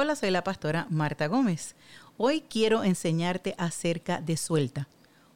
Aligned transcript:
Hola, 0.00 0.14
soy 0.14 0.30
la 0.30 0.44
pastora 0.44 0.86
Marta 0.90 1.26
Gómez. 1.26 1.74
Hoy 2.18 2.44
quiero 2.48 2.84
enseñarte 2.84 3.56
acerca 3.58 4.20
de 4.20 4.36
suelta. 4.36 4.86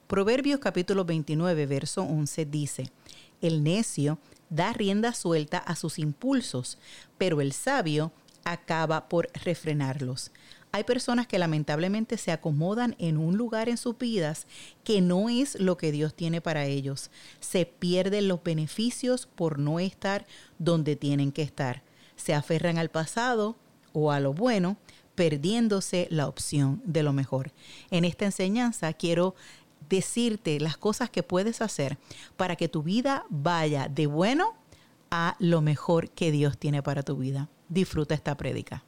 Proverbios 0.06 0.61
capítulo 0.61 1.04
29, 1.04 1.66
verso 1.66 2.04
11 2.04 2.45
dice, 2.45 2.93
El 3.40 3.64
necio 3.64 4.21
da 4.51 4.72
rienda 4.72 5.14
suelta 5.14 5.59
a 5.59 5.75
sus 5.75 5.98
impulsos, 5.98 6.79
pero 7.19 7.40
el 7.40 7.53
sabio 7.53 8.12
acaba 8.45 9.09
por 9.09 9.30
refrenarlos. 9.32 10.30
Hay 10.70 10.84
personas 10.84 11.26
que 11.26 11.40
lamentablemente 11.40 12.16
se 12.16 12.30
acomodan 12.30 12.94
en 13.00 13.16
un 13.16 13.36
lugar 13.36 13.68
en 13.68 13.76
sus 13.76 13.98
vidas 13.98 14.46
que 14.84 15.00
no 15.00 15.29
es 15.29 15.58
lo 15.58 15.76
que 15.76 15.90
Dios 15.90 16.14
tiene 16.14 16.40
para 16.40 16.66
ellos. 16.66 17.10
Se 17.40 17.66
pierden 17.66 18.29
los 18.29 18.44
beneficios 18.44 19.26
por 19.26 19.58
no 19.58 19.80
estar 19.80 20.24
donde 20.60 20.94
tienen 20.94 21.32
que 21.32 21.42
estar. 21.42 21.82
Se 22.14 22.32
aferran 22.32 22.79
al 22.79 22.90
pasado 22.90 23.56
o 23.93 24.11
a 24.11 24.20
lo 24.20 24.32
bueno, 24.32 24.77
perdiéndose 25.14 26.08
la 26.11 26.29
opción 26.29 26.82
de 26.85 27.03
lo 27.03 27.12
mejor. 27.12 27.53
En 27.90 28.04
esta 28.04 28.25
enseñanza 28.25 28.93
quiero 28.93 29.34
decirte 29.89 30.58
las 30.61 30.76
cosas 30.76 31.11
que 31.11 31.22
puedes 31.22 31.61
hacer 31.61 31.98
para 32.36 32.56
que 32.56 32.69
tu 32.69 32.83
vida 32.83 33.25
vaya 33.28 33.89
de 33.89 34.06
bueno 34.06 34.55
a 35.11 35.36
lo 35.39 35.61
mejor 35.61 36.11
que 36.11 36.31
Dios 36.31 36.56
tiene 36.56 36.83
para 36.83 37.03
tu 37.03 37.17
vida. 37.17 37.48
Disfruta 37.69 38.14
esta 38.14 38.36
prédica. 38.36 38.83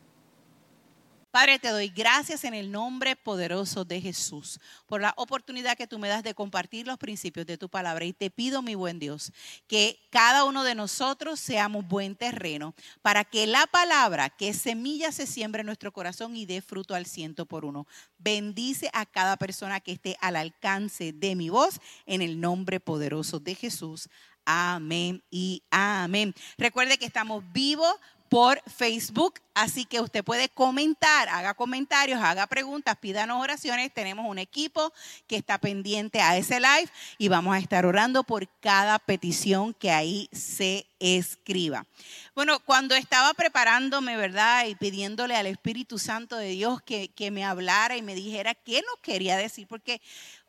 Padre, 1.34 1.58
te 1.58 1.70
doy 1.70 1.88
gracias 1.88 2.44
en 2.44 2.54
el 2.54 2.70
nombre 2.70 3.16
poderoso 3.16 3.84
de 3.84 4.00
Jesús 4.00 4.60
por 4.86 5.00
la 5.00 5.12
oportunidad 5.16 5.76
que 5.76 5.88
tú 5.88 5.98
me 5.98 6.06
das 6.06 6.22
de 6.22 6.32
compartir 6.32 6.86
los 6.86 6.96
principios 6.96 7.44
de 7.44 7.58
tu 7.58 7.68
palabra. 7.68 8.04
Y 8.04 8.12
te 8.12 8.30
pido, 8.30 8.62
mi 8.62 8.76
buen 8.76 9.00
Dios, 9.00 9.32
que 9.66 9.98
cada 10.10 10.44
uno 10.44 10.62
de 10.62 10.76
nosotros 10.76 11.40
seamos 11.40 11.88
buen 11.88 12.14
terreno 12.14 12.72
para 13.02 13.24
que 13.24 13.48
la 13.48 13.66
palabra, 13.66 14.30
que 14.30 14.54
semilla, 14.54 15.10
se 15.10 15.26
siembre 15.26 15.62
en 15.62 15.66
nuestro 15.66 15.92
corazón 15.92 16.36
y 16.36 16.46
dé 16.46 16.62
fruto 16.62 16.94
al 16.94 17.04
ciento 17.04 17.46
por 17.46 17.64
uno. 17.64 17.88
Bendice 18.16 18.88
a 18.92 19.04
cada 19.04 19.36
persona 19.36 19.80
que 19.80 19.90
esté 19.90 20.16
al 20.20 20.36
alcance 20.36 21.12
de 21.12 21.34
mi 21.34 21.48
voz 21.48 21.80
en 22.06 22.22
el 22.22 22.40
nombre 22.40 22.78
poderoso 22.78 23.40
de 23.40 23.56
Jesús. 23.56 24.08
Amén 24.46 25.24
y 25.30 25.64
amén. 25.70 26.32
Recuerde 26.58 26.96
que 26.96 27.06
estamos 27.06 27.42
vivos 27.52 27.96
por 28.34 28.60
Facebook, 28.68 29.38
así 29.54 29.84
que 29.84 30.00
usted 30.00 30.24
puede 30.24 30.48
comentar, 30.48 31.28
haga 31.28 31.54
comentarios, 31.54 32.20
haga 32.20 32.48
preguntas, 32.48 32.96
pídanos 32.96 33.40
oraciones. 33.40 33.94
Tenemos 33.94 34.26
un 34.28 34.40
equipo 34.40 34.92
que 35.28 35.36
está 35.36 35.58
pendiente 35.58 36.20
a 36.20 36.36
ese 36.36 36.58
live 36.58 36.88
y 37.16 37.28
vamos 37.28 37.54
a 37.54 37.60
estar 37.60 37.86
orando 37.86 38.24
por 38.24 38.48
cada 38.58 38.98
petición 38.98 39.72
que 39.72 39.92
ahí 39.92 40.28
se 40.32 40.84
escriba. 40.98 41.86
Bueno, 42.34 42.58
cuando 42.58 42.96
estaba 42.96 43.34
preparándome, 43.34 44.16
¿verdad? 44.16 44.66
Y 44.66 44.74
pidiéndole 44.74 45.36
al 45.36 45.46
Espíritu 45.46 46.00
Santo 46.00 46.36
de 46.36 46.48
Dios 46.48 46.82
que, 46.82 47.10
que 47.10 47.30
me 47.30 47.44
hablara 47.44 47.96
y 47.96 48.02
me 48.02 48.16
dijera 48.16 48.56
qué 48.56 48.82
nos 48.82 48.98
quería 49.00 49.36
decir, 49.36 49.68
porque 49.68 50.02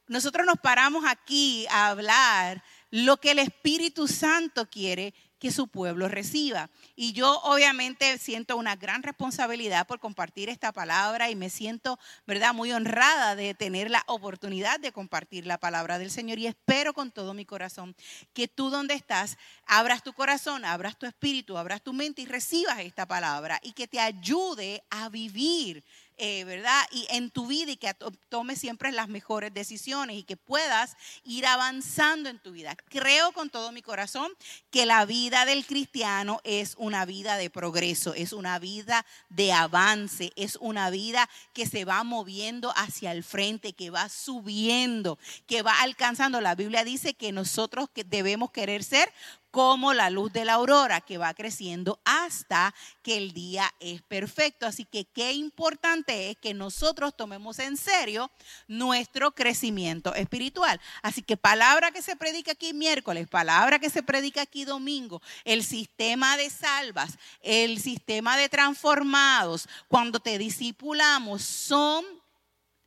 nosotros 0.07 0.43
nos 0.47 0.57
paramos 0.57 1.05
aquí 1.07 1.67
a 1.69 1.89
hablar 1.89 2.63
lo 2.89 3.17
que 3.17 3.31
el 3.31 3.39
Espíritu 3.39 4.07
Santo 4.07 4.69
quiere 4.69 5.13
que 5.39 5.51
su 5.51 5.67
pueblo 5.67 6.07
reciba. 6.07 6.69
Y 6.95 7.13
yo 7.13 7.39
obviamente 7.41 8.17
siento 8.17 8.57
una 8.57 8.75
gran 8.75 9.03
responsabilidad 9.03 9.87
por 9.87 9.99
compartir 9.99 10.49
esta 10.49 10.71
palabra 10.71 11.29
y 11.29 11.35
me 11.35 11.49
siento, 11.49 11.99
¿verdad?, 12.25 12.53
muy 12.53 12.71
honrada 12.71 13.35
de 13.35 13.53
tener 13.53 13.89
la 13.89 14.03
oportunidad 14.07 14.79
de 14.79 14.91
compartir 14.91 15.45
la 15.45 15.57
palabra 15.57 15.99
del 15.99 16.11
Señor 16.11 16.39
y 16.39 16.47
espero 16.47 16.93
con 16.93 17.11
todo 17.11 17.33
mi 17.33 17.45
corazón 17.45 17.95
que 18.33 18.47
tú 18.47 18.69
donde 18.69 18.93
estás 18.93 19.37
abras 19.65 20.03
tu 20.03 20.13
corazón, 20.13 20.65
abras 20.65 20.97
tu 20.97 21.05
espíritu, 21.05 21.57
abras 21.57 21.81
tu 21.81 21.93
mente 21.93 22.21
y 22.21 22.25
recibas 22.25 22.79
esta 22.79 23.05
palabra 23.05 23.59
y 23.63 23.73
que 23.73 23.87
te 23.87 23.99
ayude 23.99 24.83
a 24.89 25.09
vivir 25.09 25.83
eh, 26.17 26.43
¿verdad? 26.45 26.81
Y 26.91 27.07
en 27.09 27.29
tu 27.29 27.47
vida 27.47 27.71
y 27.71 27.77
que 27.77 27.93
tomes 28.29 28.59
siempre 28.59 28.91
las 28.91 29.09
mejores 29.09 29.53
decisiones 29.53 30.17
y 30.17 30.23
que 30.23 30.37
puedas 30.37 30.95
ir 31.23 31.45
avanzando 31.45 32.29
en 32.29 32.39
tu 32.39 32.51
vida. 32.51 32.75
Creo 32.89 33.31
con 33.33 33.49
todo 33.49 33.71
mi 33.71 33.81
corazón 33.81 34.31
que 34.69 34.85
la 34.85 35.05
vida 35.05 35.45
del 35.45 35.65
cristiano 35.65 36.39
es 36.43 36.75
una 36.77 37.05
vida 37.05 37.37
de 37.37 37.49
progreso, 37.49 38.13
es 38.13 38.33
una 38.33 38.59
vida 38.59 39.05
de 39.29 39.51
avance, 39.51 40.31
es 40.35 40.57
una 40.61 40.89
vida 40.89 41.29
que 41.53 41.65
se 41.65 41.85
va 41.85 42.03
moviendo 42.03 42.73
hacia 42.75 43.11
el 43.11 43.23
frente, 43.23 43.73
que 43.73 43.89
va 43.89 44.09
subiendo, 44.09 45.19
que 45.47 45.61
va 45.61 45.81
alcanzando. 45.81 46.41
La 46.41 46.55
Biblia 46.55 46.83
dice 46.83 47.13
que 47.13 47.31
nosotros 47.31 47.89
debemos 47.93 48.51
querer 48.51 48.83
ser 48.83 49.11
como 49.55 49.93
la 49.93 50.09
luz 50.09 50.33
de 50.33 50.43
la 50.43 50.55
aurora 50.55 50.99
que 50.99 51.17
va 51.17 51.33
creciendo 51.33 52.01
hasta 52.03 52.75
que 53.01 53.15
el 53.15 53.31
día 53.31 53.73
es 53.79 54.01
perfecto. 54.01 54.65
Así 54.65 54.83
que 54.83 55.05
qué 55.05 55.31
importante 55.31 56.29
es 56.29 56.35
que 56.35 56.53
nosotros 56.53 57.15
tomemos 57.15 57.59
en 57.59 57.77
serio 57.77 58.29
nuestro 58.67 59.31
crecimiento 59.31 60.13
espiritual. 60.13 60.81
Así 61.01 61.21
que 61.21 61.37
palabra 61.37 61.91
que 61.91 62.01
se 62.01 62.17
predica 62.17 62.51
aquí 62.51 62.73
miércoles, 62.73 63.29
palabra 63.29 63.79
que 63.79 63.89
se 63.89 64.03
predica 64.03 64.41
aquí 64.41 64.65
domingo, 64.65 65.21
el 65.45 65.63
sistema 65.63 66.35
de 66.35 66.49
salvas, 66.49 67.17
el 67.39 67.79
sistema 67.79 68.35
de 68.35 68.49
transformados, 68.49 69.69
cuando 69.87 70.19
te 70.19 70.37
discipulamos, 70.37 71.43
son 71.43 72.03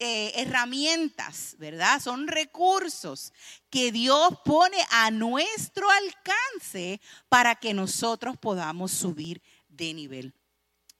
eh, 0.00 0.32
herramientas, 0.36 1.56
¿verdad? 1.58 2.00
Son 2.00 2.28
recursos 2.28 3.32
que 3.70 3.90
Dios 3.90 4.30
pone 4.44 4.78
a 4.90 5.10
nuestro 5.10 5.88
alcance 5.90 7.00
para 7.28 7.56
que 7.56 7.74
nosotros 7.74 8.36
podamos 8.36 8.92
subir 8.92 9.42
de 9.68 9.94
nivel. 9.94 10.34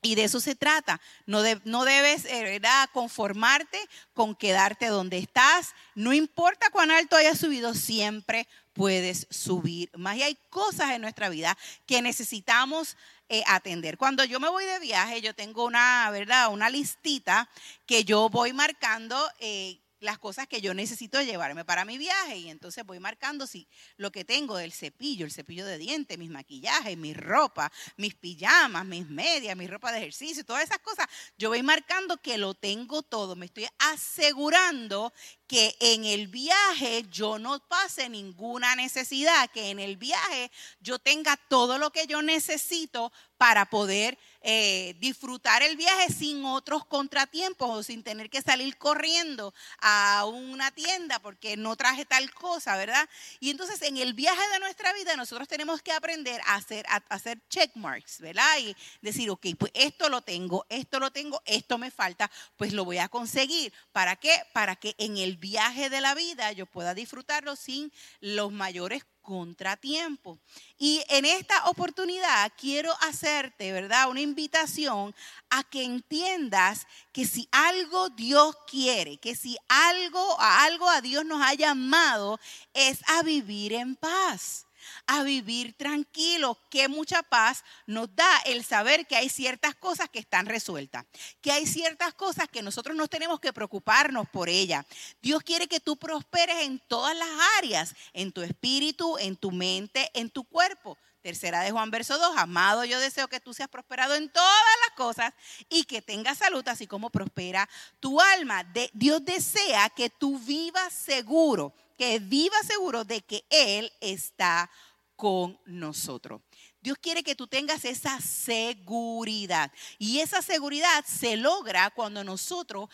Y 0.01 0.15
de 0.15 0.25
eso 0.25 0.41
se 0.41 0.55
trata. 0.55 1.01
No, 1.27 1.43
debes 1.43 2.25
eh, 2.27 2.61
conformarte 2.93 3.79
con 4.15 4.37
quedarte 4.37 4.87
donde 4.87 5.19
estás. 5.19 5.75
No 5.95 6.13
importa 6.13 6.71
cuán 6.71 6.91
alto 6.91 7.17
hayas 7.17 7.39
subido, 7.39 7.75
siempre 7.75 8.47
puedes 8.73 9.27
subir 9.31 9.91
más. 9.97 10.17
Y 10.17 10.23
hay 10.23 10.39
cosas 10.51 10.91
en 10.93 11.03
nuestra 11.03 11.29
vida 11.29 11.59
que 11.85 12.01
necesitamos 12.01 12.97
eh, 13.29 13.43
atender. 13.47 13.99
Cuando 13.99 14.25
yo 14.25 14.41
me 14.41 14.49
voy 14.49 14.65
de 14.65 14.79
viaje, 14.79 15.21
yo 15.21 15.35
tengo 15.35 15.65
una, 15.65 16.11
¿verdad? 16.11 16.53
Una 16.53 16.71
listita 16.71 17.49
que 17.87 18.05
yo 18.05 18.29
voy 18.29 18.53
marcando. 18.53 19.17
Eh, 19.41 19.79
las 20.01 20.19
cosas 20.19 20.47
que 20.47 20.61
yo 20.61 20.75
necesito 20.75 21.21
llevarme 21.23 21.65
para 21.65 21.85
mi 21.85 21.99
viaje 21.99 22.37
y 22.37 22.51
entonces 22.51 22.85
voy 22.85 23.01
marcando 23.01 23.47
si 23.47 23.69
lo 23.97 24.13
que 24.13 24.25
tengo 24.25 24.57
del 24.57 24.73
cepillo, 24.73 25.25
el 25.27 25.33
cepillo 25.33 25.67
de 25.67 25.79
dientes, 25.79 26.19
mis 26.19 26.31
maquillajes, 26.31 26.97
mi 26.97 27.15
ropa, 27.15 27.73
mis 27.97 28.15
pijamas, 28.15 28.87
mis 28.87 29.09
medias, 29.09 29.57
mi 29.57 29.67
ropa 29.67 29.93
de 29.93 29.99
ejercicio, 29.99 30.45
todas 30.45 30.65
esas 30.65 30.79
cosas, 30.79 31.07
yo 31.37 31.49
voy 31.49 31.63
marcando 31.63 32.17
que 32.19 32.39
lo 32.39 32.55
tengo 32.55 33.03
todo, 33.03 33.37
me 33.37 33.47
estoy 33.47 33.67
asegurando 33.79 35.13
que 35.47 35.77
en 35.81 36.05
el 36.05 36.29
viaje 36.29 37.05
yo 37.11 37.39
no 37.39 37.59
pase 37.69 38.09
ninguna 38.09 38.77
necesidad, 38.77 39.51
que 39.51 39.71
en 39.71 39.79
el 39.79 39.97
viaje 39.97 40.51
yo 40.81 40.99
tenga 40.99 41.37
todo 41.49 41.79
lo 41.79 41.91
que 41.91 42.07
yo 42.07 42.23
necesito 42.23 43.13
para 43.39 43.67
poder 43.71 44.19
eh, 44.43 44.95
disfrutar 45.01 45.63
el 45.63 45.77
viaje 45.77 46.13
sin 46.13 46.45
otros 46.45 46.85
contratiempos 46.85 47.69
o 47.71 47.83
sin 47.83 48.03
tener 48.03 48.31
que 48.31 48.41
salir 48.41 48.77
corriendo 48.77 49.53
a 49.81 50.25
una 50.27 50.71
tienda 50.71 51.19
porque 51.19 51.57
no 51.57 51.75
traje 51.77 52.05
tal 52.05 52.33
cosa, 52.33 52.77
¿verdad? 52.77 53.09
Y 53.41 53.51
entonces 53.51 53.83
en 53.83 53.97
el 53.97 54.15
viaje 54.15 54.43
de 54.53 54.61
nuestra 54.61 54.93
vida 54.93 55.17
nosotros 55.17 55.49
tenemos 55.49 55.83
que 55.83 55.93
aprender 55.93 56.41
a 56.47 56.55
hacer, 56.55 56.87
a 56.89 57.03
hacer 57.09 57.41
check 57.49 57.75
marks, 57.75 58.21
¿verdad? 58.21 58.59
Y 58.61 58.77
decir, 59.01 59.29
ok, 59.31 59.47
pues 59.59 59.73
esto 59.75 60.09
lo 60.09 60.23
tengo, 60.23 60.65
esto 60.69 61.01
lo 61.01 61.11
tengo, 61.11 61.43
esto 61.45 61.79
me 61.79 61.91
falta, 61.91 62.31
pues 62.57 62.73
lo 62.73 62.85
voy 62.85 62.99
a 62.99 63.09
conseguir. 63.09 63.73
¿Para 63.93 64.17
qué? 64.17 64.35
Para 64.53 64.77
que 64.77 64.95
en 64.99 65.17
el 65.17 65.37
viaje 65.37 65.91
de 65.91 66.01
la 66.01 66.15
vida 66.15 66.53
yo 66.53 66.67
pueda 66.67 66.95
disfrutarlo 66.95 67.57
sin 67.57 67.93
los 68.21 68.53
mayores 68.53 69.05
contratiempo. 69.23 70.39
Y 70.79 71.03
en 71.09 71.25
esta 71.25 71.69
oportunidad 71.69 72.53
quiero 72.57 72.93
hacerte, 73.01 73.73
¿verdad? 73.73 74.09
Una 74.11 74.21
invitación 74.21 75.15
a 75.51 75.63
que 75.65 75.85
entiendas 75.85 76.87
que 77.13 77.27
si 77.27 77.49
algo 77.53 78.11
Dios 78.11 78.57
quiere, 78.67 79.19
que 79.19 79.35
si 79.35 79.57
algo, 79.69 80.41
a 80.41 80.65
algo 80.65 80.89
a 80.89 81.01
Dios 81.01 81.25
nos 81.25 81.43
ha 81.43 81.55
llamado, 81.55 82.39
es 82.75 83.01
a 83.09 83.23
vivir 83.23 83.73
en 83.73 83.97
paz 83.97 84.68
a 85.07 85.23
vivir 85.23 85.77
tranquilo, 85.77 86.59
que 86.71 86.89
mucha 86.89 87.23
paz 87.23 87.65
nos 87.87 88.15
da 88.15 88.39
el 88.47 88.65
saber 88.65 89.07
que 89.07 89.17
hay 89.17 89.29
ciertas 89.29 89.75
cosas 89.75 90.09
que 90.09 90.19
están 90.19 90.47
resueltas, 90.47 91.05
que 91.41 91.53
hay 91.53 91.67
ciertas 91.67 92.15
cosas 92.15 92.49
que 92.49 92.63
nosotros 92.63 92.97
no 92.97 93.09
tenemos 93.09 93.41
que 93.41 93.53
preocuparnos 93.53 94.29
por 94.29 94.49
ellas. 94.49 94.85
Dios 95.23 95.43
quiere 95.43 95.67
que 95.67 95.81
tú 95.81 95.97
prosperes 95.97 96.63
en 96.63 96.79
todas 96.89 97.17
las 97.17 97.29
áreas, 97.59 97.95
en 98.13 98.33
tu 98.33 98.43
espíritu, 98.43 99.19
en 99.19 99.37
tu 99.37 99.51
mente, 99.51 100.11
en 100.15 100.31
tu 100.31 100.45
cuerpo. 100.45 100.97
Tercera 101.23 101.63
de 101.63 101.73
Juan, 101.73 101.91
verso 101.91 102.17
2, 102.17 102.37
amado, 102.37 102.85
yo 102.85 103.01
deseo 103.01 103.27
que 103.29 103.41
tú 103.41 103.53
seas 103.53 103.69
prosperado 103.69 104.15
en 104.15 104.31
todas 104.31 104.77
las 104.87 104.97
cosas 104.97 105.35
y 105.69 105.85
que 105.85 106.01
tengas 106.01 106.39
salud, 106.39 106.67
así 106.69 106.87
como 106.87 107.11
prospera 107.11 107.69
tu 107.99 108.21
alma. 108.21 108.65
Dios 108.93 109.25
desea 109.25 109.91
que 109.91 110.11
tú 110.11 110.39
vivas 110.39 110.93
seguro, 110.93 111.75
que 111.99 112.21
vivas 112.21 112.67
seguro 112.67 113.05
de 113.05 113.21
que 113.21 113.45
Él 113.51 113.93
está 114.01 114.71
con 115.17 115.59
nosotros. 115.67 116.41
Dios 116.81 116.97
quiere 116.99 117.25
que 117.25 117.35
tú 117.35 117.49
tengas 117.49 117.85
esa 117.85 118.21
seguridad. 118.21 119.73
Y 119.99 120.21
esa 120.21 120.41
seguridad 120.41 121.05
se 121.05 121.37
logra 121.37 121.91
cuando 121.91 122.23
nosotros 122.23 122.89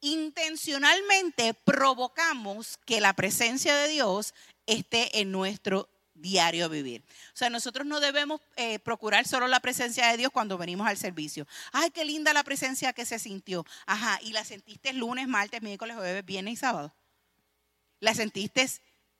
intencionalmente 0.00 1.54
provocamos 1.54 2.78
que 2.84 3.00
la 3.00 3.12
presencia 3.12 3.76
de 3.76 3.88
Dios 3.88 4.34
esté 4.66 5.20
en 5.20 5.30
nuestro 5.30 5.88
diario 6.14 6.68
vivir. 6.68 7.04
O 7.32 7.36
sea, 7.36 7.48
nosotros 7.48 7.86
no 7.86 8.00
debemos 8.00 8.40
eh, 8.56 8.80
procurar 8.80 9.26
solo 9.28 9.46
la 9.46 9.60
presencia 9.60 10.08
de 10.08 10.16
Dios 10.16 10.32
cuando 10.32 10.58
venimos 10.58 10.88
al 10.88 10.96
servicio. 10.96 11.46
Ay, 11.72 11.90
qué 11.90 12.04
linda 12.04 12.32
la 12.32 12.42
presencia 12.42 12.92
que 12.92 13.06
se 13.06 13.20
sintió. 13.20 13.64
Ajá, 13.86 14.18
y 14.22 14.32
la 14.32 14.44
sentiste 14.44 14.92
lunes, 14.92 15.28
martes, 15.28 15.62
miércoles, 15.62 15.96
jueves, 15.96 16.24
viernes 16.24 16.54
y 16.54 16.56
sábado. 16.56 16.92
La 18.02 18.14
sentiste 18.14 18.68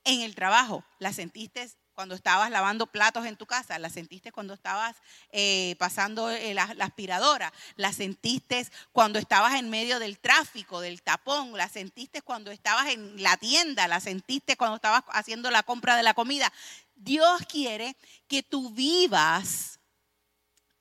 en 0.03 0.23
el 0.23 0.35
trabajo, 0.35 0.85
la 0.99 1.13
sentiste 1.13 1.71
cuando 1.95 2.17
estabas 2.17 2.51
lavando 2.51 2.89
platos 2.89 3.27
en 3.27 3.37
tu 3.37 3.47
casa, 3.47 3.79
la 3.79 3.91
sentiste 3.91 4.33
cuando 4.33 4.55
estabas 4.55 4.97
eh, 5.31 5.77
pasando 5.79 6.29
eh, 6.29 6.53
la, 6.53 6.65
aspiradora, 6.81 7.53
la 7.77 7.93
sentiste 7.93 8.67
cuando 8.91 9.21
estabas 9.21 9.55
en 9.55 9.71
medio 9.71 10.01
del 10.01 10.19
tráfico, 10.19 10.81
del 10.81 11.01
tapón, 11.01 11.57
la 11.57 11.69
sentiste 11.69 12.23
cuando 12.23 12.51
estabas 12.51 12.89
en 12.89 13.23
la 13.23 13.37
tienda, 13.37 13.87
la 13.87 14.01
sentiste 14.01 14.57
cuando 14.57 14.75
estabas 14.75 15.05
haciendo 15.11 15.53
la 15.53 15.63
compra 15.63 15.97
de 15.97 16.03
la 16.03 16.15
comida. 16.15 16.53
Dios 16.97 17.43
quiere 17.49 17.97
que 18.27 18.43
tú 18.43 18.71
vivas 18.71 19.79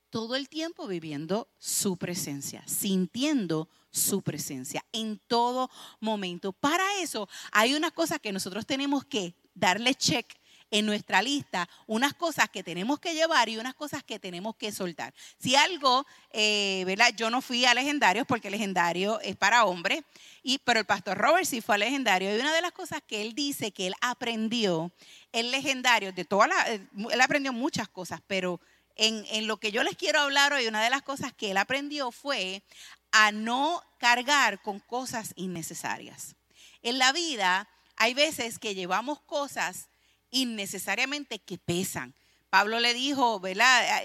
todo 0.10 0.36
el 0.36 0.50
tiempo 0.50 0.88
viviendo 0.88 1.48
su 1.60 1.98
presencia, 1.98 2.64
sintiendo 2.66 3.70
su 3.92 4.22
presencia 4.22 4.84
en 4.92 5.20
todo 5.28 5.70
momento. 6.00 6.54
Para 6.54 6.86
eso 7.02 7.28
hay 7.52 7.74
unas 7.74 7.92
cosas 7.92 8.20
que 8.20 8.32
nosotros 8.32 8.66
tenemos 8.66 9.06
que 9.06 9.36
darle 9.54 9.94
check 9.96 10.42
en 10.72 10.86
nuestra 10.86 11.22
lista 11.22 11.70
unas 11.86 12.14
cosas 12.14 12.50
que 12.50 12.64
tenemos 12.64 13.00
que 13.00 13.14
llevar 13.14 13.50
y 13.50 13.58
unas 13.58 13.76
cosas 13.76 14.04
que 14.04 14.18
tenemos 14.18 14.56
que 14.56 14.72
soltar. 14.72 15.14
Si 15.38 15.56
algo, 15.56 16.08
eh, 16.32 16.84
¿verdad? 16.86 17.14
Yo 17.16 17.30
no 17.30 17.42
fui 17.42 17.66
a 17.66 17.74
legendarios 17.74 18.26
porque 18.26 18.50
legendario 18.50 19.20
es 19.20 19.36
para 19.36 19.66
hombres, 19.66 20.02
y, 20.42 20.58
pero 20.60 20.80
el 20.80 20.86
pastor 20.86 21.18
Robert 21.18 21.46
sí 21.46 21.62
fue 21.62 21.76
a 21.76 21.78
legendario. 21.78 22.36
Y 22.36 22.40
una 22.40 22.54
de 22.54 22.62
las 22.62 22.72
cosas 22.72 23.02
que 23.06 23.22
él 23.22 23.34
dice 23.34 23.72
que 23.72 23.88
él 23.88 23.94
aprendió, 24.02 24.92
el 25.34 25.52
legendario, 25.52 26.14
de 26.14 26.26
todas 26.26 26.50
eh, 26.68 26.88
él 27.12 27.22
aprendió 27.22 27.54
muchas 27.54 27.90
cosas, 27.90 28.22
pero 28.26 28.60
en, 28.96 29.26
en, 29.32 29.48
lo 29.48 29.58
que 29.58 29.72
yo 29.72 29.84
les 29.84 29.96
quiero 29.96 30.20
hablar 30.20 30.54
hoy, 30.54 30.68
una 30.68 30.84
de 30.84 30.90
las 30.90 31.02
cosas 31.02 31.34
que 31.34 31.52
él 31.52 31.58
aprendió 31.58 32.12
fue 32.12 32.64
a 33.12 33.32
no 33.32 33.82
cargar 34.00 34.62
con 34.62 34.80
cosas 34.80 35.34
innecesarias. 35.36 36.36
En 36.82 36.98
la 36.98 37.12
vida 37.12 37.70
hay 37.96 38.14
veces 38.14 38.58
que 38.58 38.74
llevamos 38.74 39.22
cosas 39.22 39.90
innecesariamente 40.32 41.40
que 41.40 41.58
pesan. 41.58 42.16
Pablo 42.50 42.80
le 42.80 42.94
dijo, 42.94 43.40
¿verdad? 43.40 44.04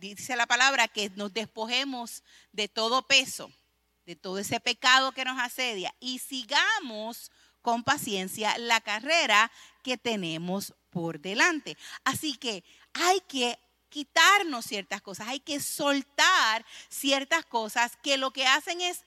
Dice 0.00 0.36
la 0.36 0.46
palabra 0.46 0.88
que 0.88 1.10
nos 1.10 1.32
despojemos 1.32 2.22
de 2.52 2.68
todo 2.68 3.06
peso, 3.06 3.50
de 4.04 4.16
todo 4.16 4.38
ese 4.38 4.60
pecado 4.60 5.12
que 5.12 5.24
nos 5.24 5.40
asedia 5.40 5.94
y 6.00 6.18
sigamos 6.18 7.30
con 7.62 7.84
paciencia 7.84 8.56
la 8.58 8.80
carrera 8.80 9.50
que 9.82 9.96
tenemos 9.96 10.74
por 10.90 11.20
delante. 11.20 11.76
Así 12.04 12.36
que 12.36 12.64
hay 12.92 13.20
que 13.28 13.58
quitarnos 13.96 14.66
ciertas 14.66 15.00
cosas, 15.00 15.28
hay 15.28 15.40
que 15.40 15.58
soltar 15.58 16.66
ciertas 16.90 17.46
cosas 17.46 17.96
que 18.02 18.18
lo 18.18 18.30
que 18.30 18.46
hacen 18.46 18.82
es 18.82 19.06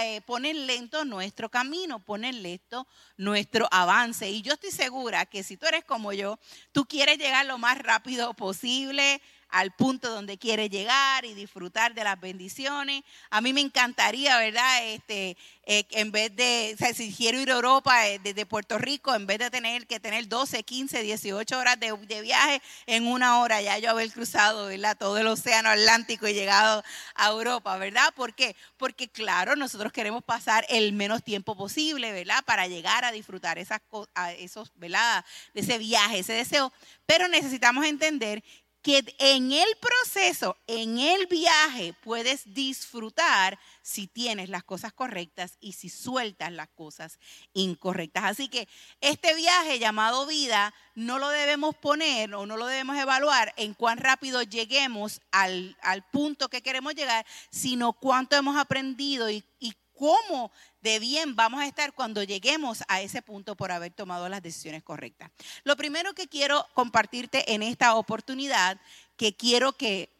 eh, 0.00 0.22
ponen 0.22 0.66
lento 0.66 1.04
nuestro 1.04 1.50
camino, 1.50 1.98
ponen 2.02 2.42
lento 2.42 2.86
nuestro 3.18 3.68
avance. 3.70 4.30
Y 4.30 4.40
yo 4.40 4.54
estoy 4.54 4.70
segura 4.70 5.26
que 5.26 5.42
si 5.42 5.58
tú 5.58 5.66
eres 5.66 5.84
como 5.84 6.14
yo, 6.14 6.38
tú 6.72 6.86
quieres 6.86 7.18
llegar 7.18 7.44
lo 7.44 7.58
más 7.58 7.76
rápido 7.76 8.32
posible 8.32 9.20
al 9.52 9.70
punto 9.70 10.10
donde 10.10 10.38
quiere 10.38 10.70
llegar 10.70 11.24
y 11.26 11.34
disfrutar 11.34 11.94
de 11.94 12.02
las 12.02 12.18
bendiciones. 12.18 13.04
A 13.30 13.42
mí 13.42 13.52
me 13.52 13.60
encantaría, 13.60 14.38
¿verdad? 14.38 14.84
Este, 14.86 15.36
eh, 15.64 15.84
en 15.90 16.10
vez 16.10 16.34
de, 16.34 16.74
si 16.94 17.14
quiero 17.14 17.38
ir 17.38 17.50
a 17.50 17.54
Europa 17.54 18.08
eh, 18.08 18.18
desde 18.18 18.46
Puerto 18.46 18.78
Rico, 18.78 19.14
en 19.14 19.26
vez 19.26 19.38
de 19.38 19.50
tener 19.50 19.86
que 19.86 20.00
tener 20.00 20.26
12, 20.26 20.62
15, 20.62 21.02
18 21.02 21.58
horas 21.58 21.78
de, 21.78 22.22
viaje, 22.22 22.62
en 22.86 23.06
una 23.06 23.40
hora 23.40 23.60
ya 23.60 23.78
yo 23.78 23.90
haber 23.90 24.10
cruzado, 24.10 24.66
¿verdad? 24.66 24.96
Todo 24.98 25.18
el 25.18 25.26
océano 25.26 25.68
Atlántico 25.68 26.26
y 26.26 26.32
llegado 26.32 26.82
a 27.14 27.28
Europa, 27.28 27.76
¿verdad? 27.76 28.12
¿Por 28.16 28.34
qué? 28.34 28.56
Porque 28.78 29.08
claro, 29.08 29.54
nosotros 29.54 29.92
queremos 29.92 30.24
pasar 30.24 30.64
el 30.70 30.94
menos 30.94 31.22
tiempo 31.22 31.56
posible, 31.56 32.10
¿verdad? 32.12 32.42
Para 32.46 32.68
llegar 32.68 33.04
a 33.04 33.12
disfrutar 33.12 33.58
esas, 33.58 33.82
a 34.14 34.32
esos, 34.32 34.72
¿verdad? 34.76 35.24
De 35.52 35.60
ese 35.60 35.76
viaje, 35.76 36.20
ese 36.20 36.32
deseo. 36.32 36.72
Pero 37.04 37.28
necesitamos 37.28 37.84
entender 37.84 38.42
que 38.82 39.04
en 39.18 39.52
el 39.52 39.68
proceso, 39.80 40.56
en 40.66 40.98
el 40.98 41.26
viaje, 41.26 41.94
puedes 42.02 42.52
disfrutar 42.52 43.58
si 43.80 44.08
tienes 44.08 44.48
las 44.48 44.64
cosas 44.64 44.92
correctas 44.92 45.56
y 45.60 45.74
si 45.74 45.88
sueltas 45.88 46.50
las 46.50 46.68
cosas 46.68 47.20
incorrectas. 47.54 48.24
Así 48.24 48.48
que 48.48 48.68
este 49.00 49.34
viaje 49.34 49.78
llamado 49.78 50.26
vida 50.26 50.74
no 50.96 51.20
lo 51.20 51.28
debemos 51.28 51.76
poner 51.76 52.34
o 52.34 52.44
no 52.44 52.56
lo 52.56 52.66
debemos 52.66 52.96
evaluar 52.96 53.54
en 53.56 53.74
cuán 53.74 53.98
rápido 53.98 54.42
lleguemos 54.42 55.20
al, 55.30 55.76
punto 56.10 56.48
que 56.48 56.62
queremos 56.62 56.94
llegar, 56.94 57.24
sino 57.50 57.92
cuánto 57.92 58.36
hemos 58.36 58.56
aprendido 58.56 59.30
y, 59.30 59.44
y 59.60 59.74
cómo 59.94 60.50
de 60.82 60.98
bien 60.98 61.36
vamos 61.36 61.60
a 61.60 61.66
estar 61.66 61.94
cuando 61.94 62.22
lleguemos 62.22 62.82
a 62.88 63.00
ese 63.00 63.22
punto 63.22 63.56
por 63.56 63.72
haber 63.72 63.92
tomado 63.92 64.28
las 64.28 64.42
decisiones 64.42 64.82
correctas. 64.82 65.30
Lo 65.64 65.76
primero 65.76 66.12
que 66.12 66.28
quiero 66.28 66.66
compartirte 66.74 67.54
en 67.54 67.62
esta 67.62 67.94
oportunidad, 67.94 68.80
que 69.16 69.34
quiero 69.34 69.72
que 69.72 70.10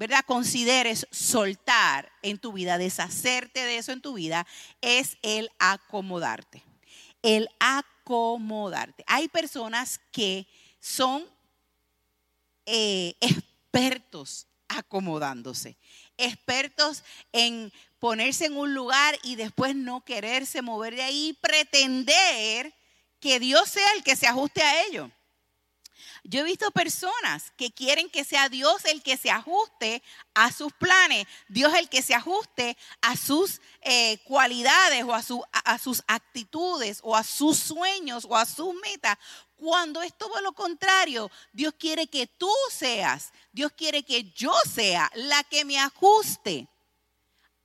¿verdad? 0.00 0.24
Consideres 0.26 1.06
soltar 1.10 2.10
en 2.22 2.38
tu 2.38 2.54
vida, 2.54 2.78
deshacerte 2.78 3.60
de 3.60 3.76
eso 3.76 3.92
en 3.92 4.00
tu 4.00 4.14
vida, 4.14 4.46
es 4.80 5.18
el 5.20 5.50
acomodarte. 5.58 6.62
El 7.20 7.50
acomodarte. 7.58 9.04
Hay 9.06 9.28
personas 9.28 10.00
que 10.10 10.46
son 10.80 11.26
eh, 12.64 13.14
expertos 13.20 14.46
acomodándose, 14.68 15.76
expertos 16.16 17.04
en 17.32 17.70
ponerse 18.00 18.46
en 18.46 18.56
un 18.56 18.74
lugar 18.74 19.16
y 19.22 19.36
después 19.36 19.76
no 19.76 20.04
quererse 20.04 20.62
mover 20.62 20.96
de 20.96 21.02
ahí, 21.02 21.38
pretender 21.40 22.74
que 23.20 23.38
Dios 23.38 23.68
sea 23.68 23.92
el 23.92 24.02
que 24.02 24.16
se 24.16 24.26
ajuste 24.26 24.62
a 24.62 24.82
ello. 24.84 25.10
Yo 26.24 26.40
he 26.40 26.44
visto 26.44 26.70
personas 26.70 27.52
que 27.56 27.70
quieren 27.70 28.10
que 28.10 28.24
sea 28.24 28.48
Dios 28.48 28.84
el 28.84 29.02
que 29.02 29.16
se 29.16 29.30
ajuste 29.30 30.02
a 30.34 30.52
sus 30.52 30.72
planes, 30.72 31.26
Dios 31.48 31.72
el 31.74 31.88
que 31.88 32.02
se 32.02 32.14
ajuste 32.14 32.76
a 33.00 33.16
sus 33.16 33.60
eh, 33.82 34.18
cualidades 34.24 35.04
o 35.04 35.14
a, 35.14 35.22
a, 35.64 35.78
sus 35.78 36.02
actitudes 36.06 37.00
o 37.02 37.16
a 37.16 37.24
sus 37.24 37.58
sueños 37.58 38.26
o 38.28 38.36
a 38.36 38.44
sus 38.44 38.74
metas, 38.74 39.18
cuando 39.56 40.02
es 40.02 40.16
todo 40.16 40.40
lo 40.40 40.52
contrario. 40.52 41.30
Dios 41.52 41.74
quiere 41.78 42.06
que 42.06 42.26
tú 42.26 42.52
seas, 42.70 43.32
Dios 43.52 43.72
quiere 43.72 44.02
que 44.02 44.24
yo 44.32 44.54
sea 44.72 45.10
la 45.14 45.42
que 45.44 45.64
me 45.64 45.78
ajuste 45.78 46.68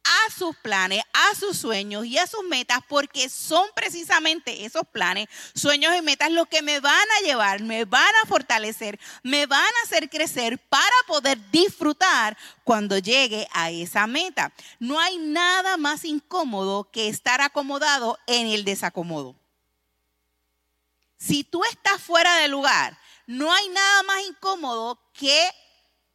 a 0.06 0.32
sus 0.32 0.56
planes, 0.58 1.04
a 1.14 1.36
sus 1.36 1.58
sueños 1.58 2.06
y 2.06 2.18
a 2.18 2.28
sus 2.28 2.44
metas, 2.44 2.80
porque 2.88 3.28
son 3.28 3.68
precisamente 3.76 4.66
esos 4.66 4.84
planes, 4.88 5.28
sueños 5.56 5.96
y 5.98 6.02
metas 6.02 6.32
los 6.32 6.48
que 6.48 6.62
me 6.62 6.80
van 6.80 6.94
a 6.94 7.26
llevar, 7.26 7.62
me 7.62 7.86
van 7.86 8.14
a 8.24 8.28
fortalecer, 8.28 9.00
me 9.24 9.48
van 9.48 9.62
a 9.62 9.86
hacer 9.86 10.10
crecer 10.10 10.60
para 10.70 10.86
poder 11.08 11.40
disfrutar 11.52 12.38
cuando 12.64 12.98
llegue 12.98 13.48
a 13.52 13.72
esa 13.72 14.08
meta. 14.08 14.54
No 14.80 15.00
hay 15.00 15.18
nada 15.18 15.78
más 15.78 16.06
incómodo 16.06 16.90
que 16.92 17.10
estar 17.10 17.42
acomodado 17.42 18.20
en 18.28 18.48
el 18.48 18.64
desacomodo. 18.64 19.36
Si 21.18 21.44
tú 21.44 21.64
estás 21.64 22.02
fuera 22.02 22.38
de 22.38 22.48
lugar, 22.48 22.98
no 23.26 23.52
hay 23.52 23.68
nada 23.70 24.04
más 24.04 24.22
incómodo 24.28 25.00
que 25.14 25.50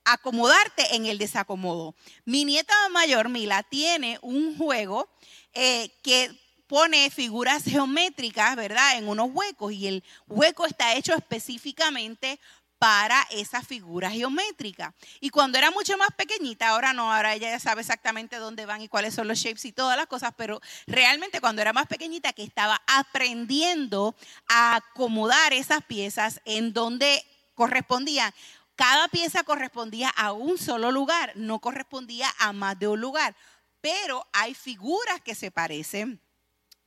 acomodarte 0.04 0.94
en 0.94 1.06
el 1.06 1.18
desacomodo. 1.18 1.94
Mi 2.24 2.44
nieta 2.44 2.74
mayor, 2.90 3.28
Mila, 3.28 3.62
tiene 3.62 4.18
un 4.22 4.56
juego 4.56 5.08
eh, 5.52 5.90
que 6.02 6.30
pone 6.66 7.10
figuras 7.10 7.64
geométricas, 7.64 8.54
¿verdad? 8.54 8.96
En 8.96 9.08
unos 9.08 9.30
huecos 9.32 9.72
y 9.72 9.88
el 9.88 10.04
hueco 10.28 10.66
está 10.66 10.94
hecho 10.94 11.14
específicamente 11.14 12.38
para 12.80 13.26
esa 13.30 13.60
figura 13.60 14.10
geométrica. 14.10 14.94
Y 15.20 15.28
cuando 15.28 15.58
era 15.58 15.70
mucho 15.70 15.98
más 15.98 16.08
pequeñita, 16.16 16.70
ahora 16.70 16.94
no, 16.94 17.12
ahora 17.12 17.34
ella 17.34 17.50
ya 17.50 17.60
sabe 17.60 17.82
exactamente 17.82 18.36
dónde 18.36 18.64
van 18.64 18.80
y 18.80 18.88
cuáles 18.88 19.14
son 19.14 19.28
los 19.28 19.38
shapes 19.38 19.66
y 19.66 19.72
todas 19.72 19.98
las 19.98 20.06
cosas, 20.06 20.32
pero 20.34 20.62
realmente 20.86 21.42
cuando 21.42 21.60
era 21.60 21.74
más 21.74 21.88
pequeñita 21.88 22.32
que 22.32 22.42
estaba 22.42 22.80
aprendiendo 22.86 24.14
a 24.48 24.76
acomodar 24.76 25.52
esas 25.52 25.84
piezas 25.84 26.40
en 26.46 26.72
donde 26.72 27.22
correspondían, 27.54 28.32
cada 28.80 29.08
pieza 29.08 29.44
correspondía 29.44 30.08
a 30.08 30.32
un 30.32 30.56
solo 30.56 30.90
lugar, 30.90 31.32
no 31.34 31.58
correspondía 31.58 32.34
a 32.38 32.54
más 32.54 32.78
de 32.78 32.88
un 32.88 32.98
lugar. 32.98 33.36
Pero 33.82 34.26
hay 34.32 34.54
figuras 34.54 35.20
que 35.20 35.34
se 35.34 35.50
parecen 35.50 36.18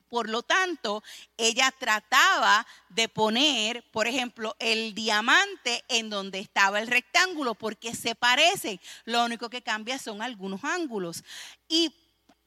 Por 0.09 0.27
lo 0.27 0.41
tanto, 0.41 1.03
ella 1.38 1.71
trataba 1.77 2.65
de 2.89 3.09
poner, 3.09 3.83
por 3.91 4.07
ejemplo, 4.07 4.55
el 4.57 4.95
diamante 4.95 5.83
en 5.88 6.09
donde 6.09 6.39
estaba 6.39 6.79
el 6.79 6.88
rectángulo, 6.88 7.53
porque 7.53 7.93
se 7.95 8.15
parecen. 8.15 8.79
Lo 9.05 9.23
único 9.23 9.51
que 9.51 9.62
cambia 9.62 10.00
son 10.00 10.23
algunos 10.23 10.63
ángulos. 10.63 11.23
Y 11.67 11.93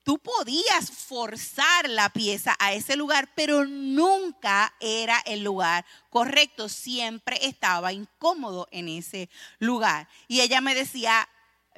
tú 0.07 0.21
podías 0.21 0.89
forzar 0.93 1.91
la 1.91 2.11
pieza 2.11 2.55
a 2.61 2.73
ese 2.73 2.95
lugar, 2.95 3.29
pero 3.35 3.65
nunca 3.65 4.73
era 4.79 5.21
el 5.27 5.43
lugar 5.43 5.85
correcto, 6.11 6.69
siempre 6.69 7.45
estaba 7.45 7.93
incómodo 7.93 8.69
en 8.71 8.89
ese 8.89 9.29
lugar. 9.59 10.09
Y 10.29 10.43
ella 10.43 10.61
me 10.61 10.77
decía, 10.77 11.29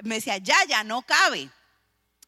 me 0.03 0.15
decía, 0.15 0.37
ya, 0.37 0.57
ya, 0.67 0.83
no 0.83 1.01
cabe. 1.01 1.49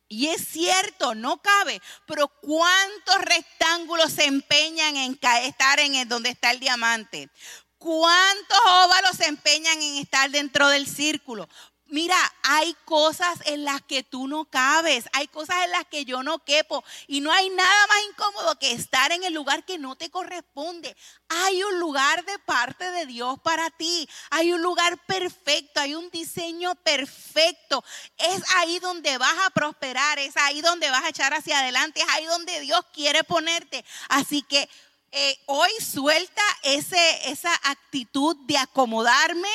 Y 0.08 0.29
es 0.29 0.48
cierto, 0.48 1.13
no 1.13 1.39
cabe, 1.39 1.79
pero 2.08 2.27
¿cuántos 2.27 3.17
rectángulos 3.20 4.12
se 4.12 4.25
empeñan 4.25 4.98
en 4.98 5.20
estar 5.43 5.79
en 5.79 5.93
el, 5.93 6.10
donde 6.10 6.29
está 6.29 6.50
el 6.50 6.60
diamante? 6.60 7.29
¿Cuántos 7.77 8.60
óvalos 8.65 9.17
se 9.17 9.25
empeñan 9.25 9.79
en 9.81 9.98
estar 9.98 10.31
dentro 10.31 10.67
del 10.67 10.88
círculo? 10.88 11.48
Mira, 11.91 12.15
hay 12.43 12.74
cosas 12.86 13.39
en 13.43 13.65
las 13.65 13.81
que 13.81 14.01
tú 14.01 14.29
no 14.29 14.45
cabes, 14.45 15.10
hay 15.12 15.27
cosas 15.27 15.57
en 15.65 15.71
las 15.71 15.86
que 15.88 16.05
yo 16.05 16.24
no 16.24 16.39
quepo 16.39 16.86
y 17.05 17.19
no 17.19 17.33
hay 17.33 17.50
nada 17.50 17.88
más 17.88 17.98
incómodo 18.10 18.57
que 18.60 18.71
estar 18.71 19.12
en 19.12 19.25
el 19.25 19.33
lugar 19.33 19.65
que 19.65 19.77
no 19.77 19.98
te 19.98 20.10
corresponde. 20.10 20.95
Hay 21.27 21.62
un 21.63 21.81
lugar 21.81 22.24
de 22.24 22.39
parte 22.39 22.89
de 22.91 23.05
Dios 23.07 23.38
para 23.41 23.69
ti, 23.71 24.07
hay 24.29 24.53
un 24.53 24.62
lugar 24.62 25.00
perfecto, 25.05 25.81
hay 25.81 25.93
un 25.93 26.10
diseño 26.12 26.75
perfecto. 26.75 27.83
Es 28.17 28.41
ahí 28.55 28.79
donde 28.79 29.17
vas 29.17 29.45
a 29.45 29.50
prosperar, 29.50 30.17
es 30.17 30.38
ahí 30.38 30.62
donde 30.62 30.89
vas 30.89 31.03
a 31.03 31.10
echar 31.10 31.33
hacia 31.33 31.60
adelante, 31.60 32.00
es 32.00 32.07
ahí 32.12 32.24
donde 32.24 32.62
Dios 32.62 32.86
quiere 32.93 33.25
ponerte. 33.25 33.83
Así 34.07 34.43
que 34.43 34.69
eh, 35.12 35.38
hoy 35.45 35.71
suelta 35.81 36.41
esa 36.63 37.53
actitud 37.63 38.38
de 38.45 38.57
acomodarme, 38.57 39.50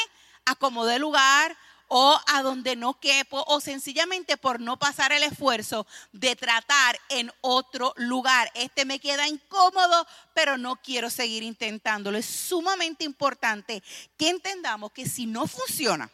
acomodé 0.45 0.99
lugar 0.99 1.57
o 1.89 2.19
a 2.27 2.43
donde 2.43 2.77
no 2.77 2.99
quepo 2.99 3.45
o 3.47 3.61
sencillamente 3.61 4.37
por 4.37 4.61
no 4.61 4.79
pasar 4.79 5.13
el 5.13 5.23
esfuerzo 5.23 5.87
de 6.13 6.35
tratar 6.37 6.99
en 7.09 7.33
otro 7.41 7.93
lugar. 7.97 8.51
Este 8.55 8.85
me 8.85 8.99
queda 8.99 9.29
incómodo, 9.29 10.07
pero 10.35 10.59
no 10.59 10.77
quiero 10.77 11.11
seguir 11.11 11.43
intentándolo. 11.43 12.19
Es 12.19 12.27
sumamente 12.27 13.05
importante 13.05 13.83
que 14.17 14.31
entendamos 14.31 14.93
que 14.93 15.09
si 15.09 15.27
no 15.27 15.47
funciona, 15.47 16.11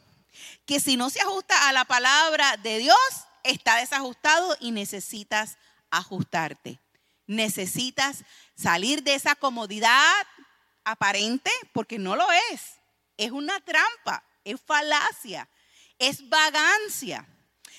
que 0.67 0.81
si 0.81 0.97
no 0.97 1.11
se 1.11 1.21
ajusta 1.21 1.69
a 1.69 1.73
la 1.73 1.85
palabra 1.85 2.57
de 2.59 2.79
Dios, 2.79 2.97
está 3.43 3.77
desajustado 3.77 4.57
y 4.61 4.71
necesitas 4.71 5.57
ajustarte. 5.91 6.79
Necesitas 7.27 8.25
salir 8.55 9.03
de 9.03 9.15
esa 9.15 9.35
comodidad 9.35 10.27
aparente 10.85 11.51
porque 11.73 11.99
no 11.99 12.17
lo 12.17 12.27
es. 12.53 12.61
Es 13.17 13.31
una 13.31 13.59
trampa, 13.61 14.23
es 14.45 14.61
falacia 14.61 15.49
es 16.03 16.29
vagancia. 16.29 17.27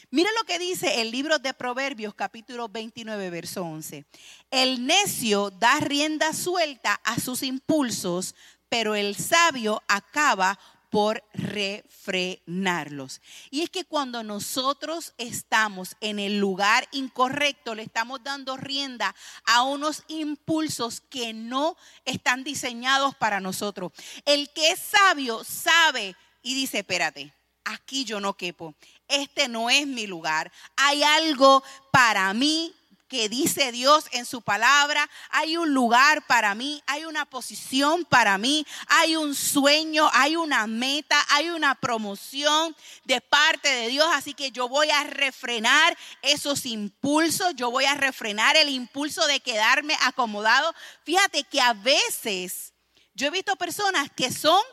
Mira 0.09 0.29
lo 0.39 0.45
que 0.45 0.57
dice 0.57 1.01
el 1.01 1.11
libro 1.11 1.39
de 1.39 1.53
Proverbios 1.53 2.15
capítulo 2.15 2.69
29, 2.69 3.29
verso 3.29 3.63
11. 3.63 4.05
El 4.49 4.87
necio 4.87 5.49
da 5.49 5.81
rienda 5.81 6.31
suelta 6.31 7.01
a 7.03 7.19
sus 7.19 7.43
impulsos, 7.43 8.33
pero 8.69 8.95
el 8.95 9.17
sabio 9.17 9.83
acaba 9.89 10.57
por 10.89 11.21
refrenarlos. 11.33 13.19
Y 13.51 13.61
es 13.61 13.69
que 13.69 13.83
cuando 13.83 14.23
nosotros 14.23 15.13
estamos 15.17 15.97
en 15.99 16.17
el 16.17 16.39
lugar 16.39 16.87
incorrecto, 16.93 17.75
le 17.75 17.83
estamos 17.83 18.23
dando 18.23 18.55
rienda 18.55 19.13
a 19.43 19.63
unos 19.63 20.03
impulsos 20.07 21.01
que 21.01 21.33
no 21.33 21.75
están 22.05 22.45
diseñados 22.45 23.15
para 23.15 23.41
nosotros. 23.41 23.91
El 24.23 24.49
que 24.51 24.71
es 24.71 24.79
sabio 24.79 25.43
sabe 25.43 26.15
y 26.41 26.55
dice, 26.55 26.77
espérate, 26.79 27.33
aquí 27.65 28.05
yo 28.05 28.19
no 28.19 28.33
quepo, 28.33 28.75
este 29.07 29.47
no 29.47 29.69
es 29.69 29.87
mi 29.87 30.07
lugar, 30.07 30.51
hay 30.75 31.03
algo 31.03 31.63
para 31.91 32.33
mí 32.33 32.73
que 33.13 33.29
dice 33.29 33.71
Dios 33.71 34.05
en 34.11 34.25
su 34.25 34.41
palabra, 34.41 35.07
hay 35.29 35.55
un 35.55 35.71
lugar 35.71 36.25
para 36.25 36.55
mí, 36.55 36.81
hay 36.87 37.05
una 37.05 37.25
posición 37.25 38.05
para 38.05 38.39
mí, 38.39 38.65
hay 38.87 39.15
un 39.15 39.35
sueño, 39.35 40.09
hay 40.13 40.35
una 40.35 40.65
meta, 40.65 41.23
hay 41.29 41.51
una 41.51 41.75
promoción 41.75 42.75
de 43.03 43.21
parte 43.21 43.69
de 43.69 43.89
Dios, 43.89 44.07
así 44.13 44.33
que 44.33 44.49
yo 44.49 44.67
voy 44.67 44.89
a 44.89 45.03
refrenar 45.03 45.95
esos 46.23 46.65
impulsos, 46.65 47.53
yo 47.55 47.69
voy 47.69 47.85
a 47.85 47.93
refrenar 47.93 48.57
el 48.57 48.69
impulso 48.69 49.27
de 49.27 49.41
quedarme 49.41 49.95
acomodado. 50.01 50.73
Fíjate 51.03 51.43
que 51.43 51.61
a 51.61 51.73
veces 51.73 52.73
yo 53.13 53.27
he 53.27 53.29
visto 53.29 53.55
personas 53.57 54.09
que 54.15 54.31
son, 54.31 54.63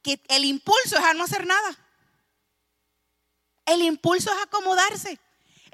que 0.00 0.20
el 0.28 0.44
impulso 0.44 0.96
es 0.96 1.04
a 1.04 1.14
no 1.14 1.24
hacer 1.24 1.44
nada. 1.44 1.76
El 3.66 3.82
impulso 3.82 4.30
es 4.32 4.42
acomodarse. 4.42 5.18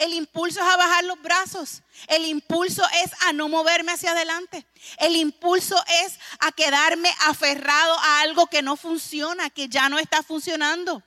El 0.00 0.14
impulso 0.14 0.60
es 0.60 0.66
a 0.66 0.78
bajar 0.78 1.04
los 1.04 1.20
brazos. 1.20 1.82
El 2.06 2.24
impulso 2.24 2.82
es 3.04 3.10
a 3.26 3.34
no 3.34 3.50
moverme 3.50 3.92
hacia 3.92 4.12
adelante. 4.12 4.64
El 4.96 5.14
impulso 5.14 5.76
es 6.04 6.18
a 6.38 6.52
quedarme 6.52 7.12
aferrado 7.26 7.98
a 7.98 8.22
algo 8.22 8.46
que 8.46 8.62
no 8.62 8.76
funciona, 8.76 9.50
que 9.50 9.68
ya 9.68 9.90
no 9.90 9.98
está 9.98 10.22
funcionando, 10.22 11.02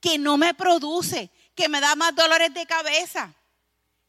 que 0.00 0.16
no 0.16 0.38
me 0.38 0.54
produce, 0.54 1.30
que 1.54 1.68
me 1.68 1.80
da 1.82 1.94
más 1.94 2.14
dolores 2.14 2.54
de 2.54 2.64
cabeza. 2.64 3.34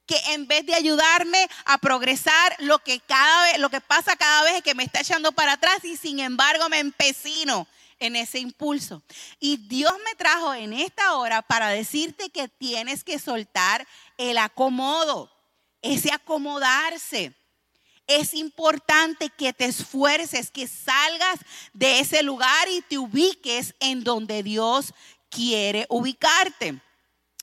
Que 0.06 0.18
en 0.34 0.48
vez 0.48 0.66
de 0.66 0.76
ayudarme 0.76 1.50
a 1.66 1.78
progresar, 1.78 2.56
lo 2.60 2.80
que, 2.80 3.02
cada 3.02 3.44
vez, 3.44 3.60
lo 3.60 3.70
que 3.70 3.82
pasa 3.82 4.16
cada 4.16 4.44
vez 4.44 4.56
es 4.56 4.62
que 4.62 4.76
me 4.76 4.84
está 4.84 5.02
echando 5.02 5.34
para 5.34 5.54
atrás 5.54 5.84
y 5.84 5.98
sin 5.98 6.20
embargo 6.20 6.70
me 6.70 6.80
empecino 6.80 7.68
en 8.00 8.16
ese 8.16 8.40
impulso. 8.40 9.04
Y 9.40 9.58
Dios 9.58 9.94
me 10.06 10.16
trajo 10.16 10.54
en 10.54 10.74
esta 10.74 11.16
hora 11.16 11.42
para 11.42 11.70
decirte 11.70 12.30
que 12.30 12.48
tienes 12.48 13.04
que 13.04 13.20
soltar 13.20 13.88
el 14.18 14.38
acomodo, 14.38 15.32
ese 15.82 16.12
acomodarse. 16.12 17.34
Es 18.06 18.34
importante 18.34 19.30
que 19.30 19.54
te 19.54 19.66
esfuerces, 19.66 20.52
que 20.52 20.68
salgas 20.68 21.40
de 21.74 22.00
ese 22.00 22.22
lugar 22.22 22.68
y 22.70 22.82
te 22.82 22.98
ubiques 22.98 23.76
en 23.80 24.04
donde 24.04 24.44
Dios 24.44 24.94
quiere 25.30 25.86
ubicarte. 25.90 26.82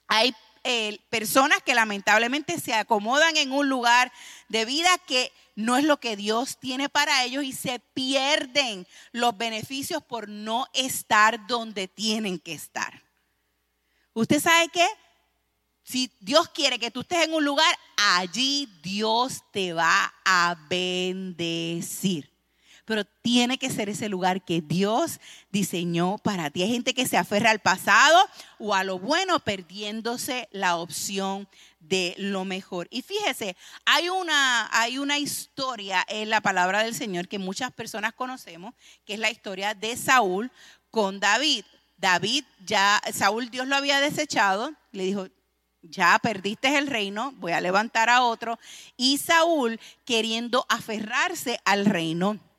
Hay 0.06 0.34
eh, 0.64 0.98
personas 1.08 1.62
que 1.62 1.74
lamentablemente 1.74 2.60
se 2.60 2.74
acomodan 2.74 3.36
en 3.36 3.52
un 3.52 3.68
lugar 3.68 4.12
de 4.48 4.64
vida 4.64 4.90
que 5.06 5.32
no 5.56 5.76
es 5.76 5.84
lo 5.84 5.98
que 5.98 6.16
Dios 6.16 6.58
tiene 6.58 6.88
para 6.88 7.24
ellos 7.24 7.44
y 7.44 7.52
se 7.52 7.78
pierden 7.78 8.86
los 9.12 9.36
beneficios 9.36 10.02
por 10.02 10.28
no 10.28 10.66
estar 10.72 11.46
donde 11.46 11.88
tienen 11.88 12.38
que 12.38 12.52
estar. 12.52 13.02
¿Usted 14.12 14.40
sabe 14.40 14.68
qué? 14.68 14.86
Si 15.82 16.10
Dios 16.20 16.48
quiere 16.50 16.78
que 16.78 16.90
tú 16.90 17.00
estés 17.00 17.24
en 17.24 17.34
un 17.34 17.44
lugar, 17.44 17.78
allí 17.96 18.68
Dios 18.82 19.42
te 19.52 19.72
va 19.72 20.12
a 20.24 20.56
bendecir 20.68 22.30
pero 22.90 23.04
tiene 23.04 23.56
que 23.56 23.70
ser 23.70 23.88
ese 23.88 24.08
lugar 24.08 24.44
que 24.44 24.62
Dios 24.62 25.20
diseñó 25.52 26.18
para 26.18 26.50
ti. 26.50 26.64
Hay 26.64 26.72
gente 26.72 26.92
que 26.92 27.06
se 27.06 27.16
aferra 27.16 27.52
al 27.52 27.60
pasado 27.60 28.18
o 28.58 28.74
a 28.74 28.82
lo 28.82 28.98
bueno, 28.98 29.38
perdiéndose 29.38 30.48
la 30.50 30.74
opción 30.74 31.48
de 31.78 32.16
lo 32.18 32.44
mejor. 32.44 32.88
Y 32.90 33.02
fíjese, 33.02 33.56
hay 33.84 34.08
una, 34.08 34.68
hay 34.72 34.98
una 34.98 35.18
historia 35.18 36.04
en 36.08 36.30
la 36.30 36.40
palabra 36.40 36.82
del 36.82 36.96
Señor 36.96 37.28
que 37.28 37.38
muchas 37.38 37.70
personas 37.70 38.12
conocemos, 38.12 38.74
que 39.04 39.14
es 39.14 39.20
la 39.20 39.30
historia 39.30 39.74
de 39.74 39.96
Saúl 39.96 40.50
con 40.90 41.20
David. 41.20 41.64
David 41.96 42.42
ya, 42.66 43.00
Saúl 43.12 43.50
Dios 43.50 43.68
lo 43.68 43.76
había 43.76 44.00
desechado, 44.00 44.74
le 44.90 45.04
dijo, 45.04 45.28
ya 45.82 46.18
perdiste 46.20 46.76
el 46.76 46.88
reino, 46.88 47.30
voy 47.36 47.52
a 47.52 47.60
levantar 47.60 48.10
a 48.10 48.24
otro. 48.24 48.58
Y 48.96 49.18
Saúl 49.18 49.78
queriendo 50.04 50.66
aferrarse 50.68 51.60
al 51.64 51.86
reino 51.86 52.49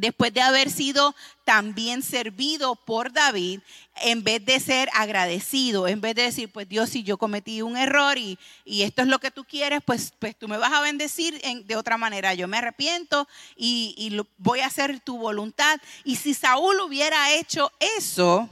después 0.00 0.32
de 0.32 0.40
haber 0.40 0.70
sido 0.70 1.14
también 1.44 2.02
servido 2.02 2.74
por 2.76 3.12
David, 3.12 3.60
en 4.02 4.22
vez 4.22 4.44
de 4.44 4.60
ser 4.60 4.88
agradecido, 4.92 5.88
en 5.88 6.00
vez 6.00 6.14
de 6.14 6.22
decir, 6.22 6.50
pues 6.52 6.68
Dios, 6.68 6.90
si 6.90 7.02
yo 7.02 7.16
cometí 7.16 7.62
un 7.62 7.76
error 7.76 8.18
y, 8.18 8.38
esto 8.64 9.02
es 9.02 9.08
lo 9.08 9.18
que 9.18 9.30
tú 9.30 9.44
quieres, 9.44 9.80
pues, 9.84 10.12
pues 10.18 10.36
tú 10.36 10.48
me 10.48 10.58
vas 10.58 10.72
a 10.72 10.80
bendecir 10.80 11.40
de 11.64 11.76
otra 11.76 11.96
manera. 11.96 12.34
Yo 12.34 12.48
me 12.48 12.58
arrepiento 12.58 13.26
y, 13.56 13.94
y 13.96 14.20
voy 14.36 14.60
a 14.60 14.66
hacer 14.66 15.00
tu 15.00 15.18
voluntad. 15.18 15.80
Y 16.04 16.16
si 16.16 16.34
Saúl 16.34 16.80
hubiera 16.80 17.32
hecho 17.32 17.72
eso, 17.96 18.48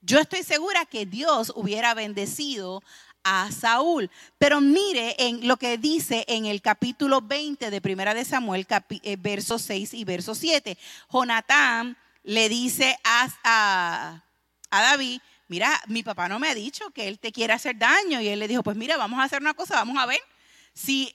yo 0.00 0.18
estoy 0.18 0.42
segura 0.42 0.84
que 0.84 1.06
Dios 1.06 1.52
hubiera 1.54 1.94
bendecido 1.94 2.82
a 3.24 3.50
Saúl. 3.50 4.10
Pero 4.38 4.60
mire 4.60 5.16
en 5.18 5.46
lo 5.46 5.56
que 5.56 5.78
dice 5.78 6.24
en 6.28 6.46
el 6.46 6.62
capítulo 6.62 7.20
20 7.20 7.70
de 7.70 7.80
Primera 7.80 8.14
de 8.14 8.24
Samuel, 8.24 8.66
eh, 9.02 9.16
versos 9.18 9.62
6 9.62 9.94
y 9.94 10.04
verso 10.04 10.34
7. 10.34 10.76
Jonatán 11.10 11.96
le 12.22 12.48
dice 12.48 12.98
a, 13.04 13.28
a, 13.44 14.24
a, 14.70 14.82
David, 14.82 15.20
mira, 15.48 15.80
mi 15.86 16.02
papá 16.02 16.28
no 16.28 16.38
me 16.38 16.48
ha 16.48 16.54
dicho 16.54 16.90
que 16.90 17.08
él 17.08 17.18
te 17.18 17.32
quiere 17.32 17.52
hacer 17.52 17.76
daño. 17.76 18.20
Y 18.20 18.28
él 18.28 18.38
le 18.38 18.48
dijo, 18.48 18.62
pues 18.62 18.76
mira, 18.76 18.96
vamos 18.96 19.20
a 19.20 19.24
hacer 19.24 19.40
una 19.40 19.54
cosa, 19.54 19.74
vamos 19.74 19.98
a 19.98 20.06
ver 20.06 20.20
si 20.74 21.14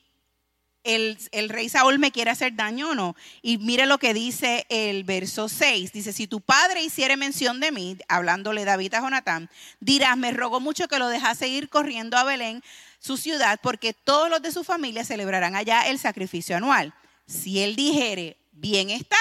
el, 0.88 1.50
rey 1.50 1.70
Saúl 1.70 2.00
me 2.00 2.12
quiere 2.12 2.32
hacer 2.32 2.56
daño 2.56 2.92
o 2.92 2.96
no. 2.96 3.16
Y 3.42 3.58
mire 3.58 3.86
lo 3.86 3.98
que 3.98 4.14
dice 4.14 4.66
el 4.70 5.04
verso 5.04 5.50
6. 5.50 5.92
Dice, 5.92 6.14
si 6.14 6.28
tu 6.28 6.42
padre 6.42 6.82
hiciere 6.82 7.18
mención 7.18 7.60
de 7.60 7.72
mí, 7.72 7.98
hablándole 8.08 8.66
David 8.66 8.94
a 8.94 9.02
Jonatán, 9.02 9.50
dirás, 9.80 10.18
me 10.18 10.32
rogo 10.32 10.60
mucho 10.60 10.88
que 10.88 11.00
lo 11.00 11.10
dejase 11.10 11.48
ir 11.48 11.70
corriendo 11.70 12.18
a 12.18 12.24
Belén, 12.24 12.64
su 13.00 13.18
ciudad, 13.18 13.60
porque 13.62 13.94
todos 13.94 14.30
los 14.30 14.42
de 14.42 14.52
su 14.52 14.64
familia 14.64 15.06
celebrarán 15.06 15.56
allá 15.56 15.88
el 15.88 16.00
sacrificio 16.00 16.56
anual. 16.56 16.94
Si 17.28 17.62
él 17.62 17.76
dijere, 17.76 18.38
bien 18.54 18.90
está, 18.90 19.18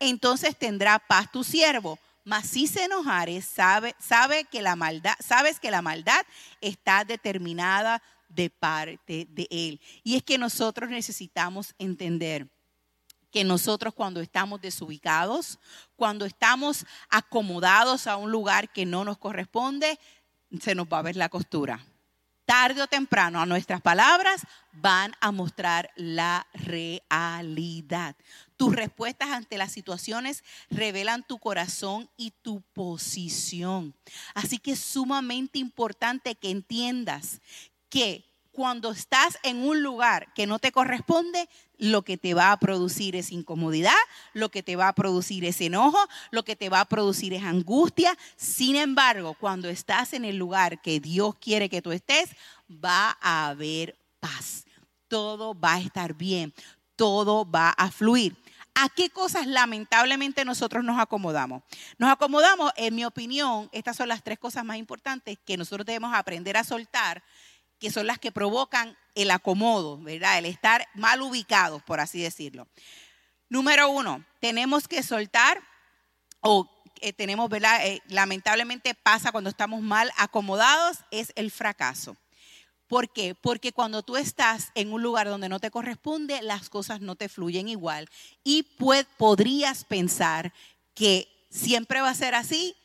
entonces 0.00 0.56
tendrá 0.56 0.98
paz 0.98 1.30
tu 1.30 1.44
siervo. 1.44 1.98
Mas 2.24 2.48
si 2.48 2.66
se 2.66 2.84
enojare, 2.84 3.40
sabe, 3.40 3.94
sabe 4.00 4.44
que 4.46 4.60
la 4.60 4.74
maldad, 4.74 5.14
sabes 5.20 5.60
que 5.60 5.70
la 5.70 5.80
maldad 5.80 6.26
está 6.60 7.04
determinada 7.04 8.02
de 8.28 8.50
parte 8.50 9.26
de 9.30 9.46
Él. 9.50 9.80
Y 10.02 10.16
es 10.16 10.22
que 10.22 10.38
nosotros 10.38 10.90
necesitamos 10.90 11.74
entender 11.78 12.48
que 13.30 13.44
nosotros 13.44 13.92
cuando 13.94 14.20
estamos 14.20 14.60
desubicados, 14.60 15.58
cuando 15.96 16.24
estamos 16.24 16.86
acomodados 17.08 18.06
a 18.06 18.16
un 18.16 18.30
lugar 18.30 18.72
que 18.72 18.86
no 18.86 19.04
nos 19.04 19.18
corresponde, 19.18 19.98
se 20.60 20.74
nos 20.74 20.86
va 20.86 21.00
a 21.00 21.02
ver 21.02 21.16
la 21.16 21.28
costura 21.28 21.84
tarde 22.46 22.80
o 22.80 22.86
temprano 22.86 23.40
a 23.40 23.46
nuestras 23.46 23.82
palabras 23.82 24.46
van 24.72 25.14
a 25.20 25.32
mostrar 25.32 25.90
la 25.96 26.46
realidad. 26.54 28.16
Tus 28.56 28.74
respuestas 28.74 29.30
ante 29.30 29.58
las 29.58 29.72
situaciones 29.72 30.44
revelan 30.70 31.26
tu 31.26 31.38
corazón 31.38 32.08
y 32.16 32.30
tu 32.42 32.62
posición. 32.72 33.94
Así 34.34 34.58
que 34.58 34.72
es 34.72 34.80
sumamente 34.80 35.58
importante 35.58 36.36
que 36.36 36.50
entiendas 36.50 37.40
que 37.88 38.24
cuando 38.56 38.90
estás 38.90 39.38
en 39.42 39.58
un 39.58 39.82
lugar 39.82 40.32
que 40.34 40.46
no 40.46 40.58
te 40.58 40.72
corresponde, 40.72 41.46
lo 41.76 42.02
que 42.02 42.16
te 42.16 42.32
va 42.32 42.52
a 42.52 42.58
producir 42.58 43.14
es 43.14 43.30
incomodidad, 43.30 43.92
lo 44.32 44.48
que 44.48 44.62
te 44.62 44.76
va 44.76 44.88
a 44.88 44.94
producir 44.94 45.44
es 45.44 45.60
enojo, 45.60 45.98
lo 46.30 46.42
que 46.42 46.56
te 46.56 46.70
va 46.70 46.80
a 46.80 46.86
producir 46.86 47.34
es 47.34 47.42
angustia. 47.42 48.16
Sin 48.36 48.76
embargo, 48.76 49.36
cuando 49.38 49.68
estás 49.68 50.14
en 50.14 50.24
el 50.24 50.36
lugar 50.36 50.80
que 50.80 51.00
Dios 51.00 51.34
quiere 51.34 51.68
que 51.68 51.82
tú 51.82 51.92
estés, 51.92 52.30
va 52.70 53.18
a 53.20 53.48
haber 53.48 53.94
paz. 54.20 54.64
Todo 55.06 55.58
va 55.58 55.74
a 55.74 55.80
estar 55.80 56.14
bien, 56.14 56.54
todo 56.96 57.48
va 57.48 57.68
a 57.70 57.90
fluir. 57.90 58.34
¿A 58.74 58.88
qué 58.88 59.08
cosas 59.10 59.46
lamentablemente 59.46 60.44
nosotros 60.44 60.82
nos 60.82 60.98
acomodamos? 60.98 61.62
Nos 61.98 62.10
acomodamos, 62.10 62.72
en 62.76 62.94
mi 62.94 63.04
opinión, 63.04 63.68
estas 63.72 63.96
son 63.96 64.08
las 64.08 64.22
tres 64.22 64.38
cosas 64.38 64.64
más 64.64 64.76
importantes 64.76 65.38
que 65.44 65.56
nosotros 65.56 65.86
debemos 65.86 66.14
aprender 66.14 66.56
a 66.56 66.64
soltar 66.64 67.22
que 67.78 67.90
son 67.90 68.06
las 68.06 68.18
que 68.18 68.32
provocan 68.32 68.96
el 69.14 69.30
acomodo, 69.30 69.98
¿verdad? 69.98 70.38
El 70.38 70.46
estar 70.46 70.86
mal 70.94 71.22
ubicados, 71.22 71.82
por 71.82 72.00
así 72.00 72.20
decirlo. 72.20 72.68
Número 73.48 73.88
uno, 73.88 74.24
tenemos 74.40 74.88
que 74.88 75.02
soltar 75.02 75.62
o 76.40 76.68
eh, 77.00 77.12
tenemos, 77.12 77.48
¿verdad? 77.48 77.86
Eh, 77.86 78.02
lamentablemente 78.08 78.94
pasa 78.94 79.32
cuando 79.32 79.50
estamos 79.50 79.82
mal 79.82 80.10
acomodados, 80.16 80.98
es 81.10 81.32
el 81.36 81.50
fracaso. 81.50 82.16
¿Por 82.86 83.12
qué? 83.12 83.34
Porque 83.34 83.72
cuando 83.72 84.02
tú 84.02 84.16
estás 84.16 84.70
en 84.74 84.92
un 84.92 85.02
lugar 85.02 85.28
donde 85.28 85.48
no 85.48 85.58
te 85.58 85.70
corresponde, 85.70 86.40
las 86.42 86.68
cosas 86.68 87.00
no 87.00 87.16
te 87.16 87.28
fluyen 87.28 87.68
igual 87.68 88.08
y 88.44 88.62
podrías 89.16 89.84
pensar 89.84 90.52
que 90.94 91.28
siempre 91.50 92.00
va 92.00 92.10
a 92.10 92.14
ser 92.14 92.34
así 92.34 92.76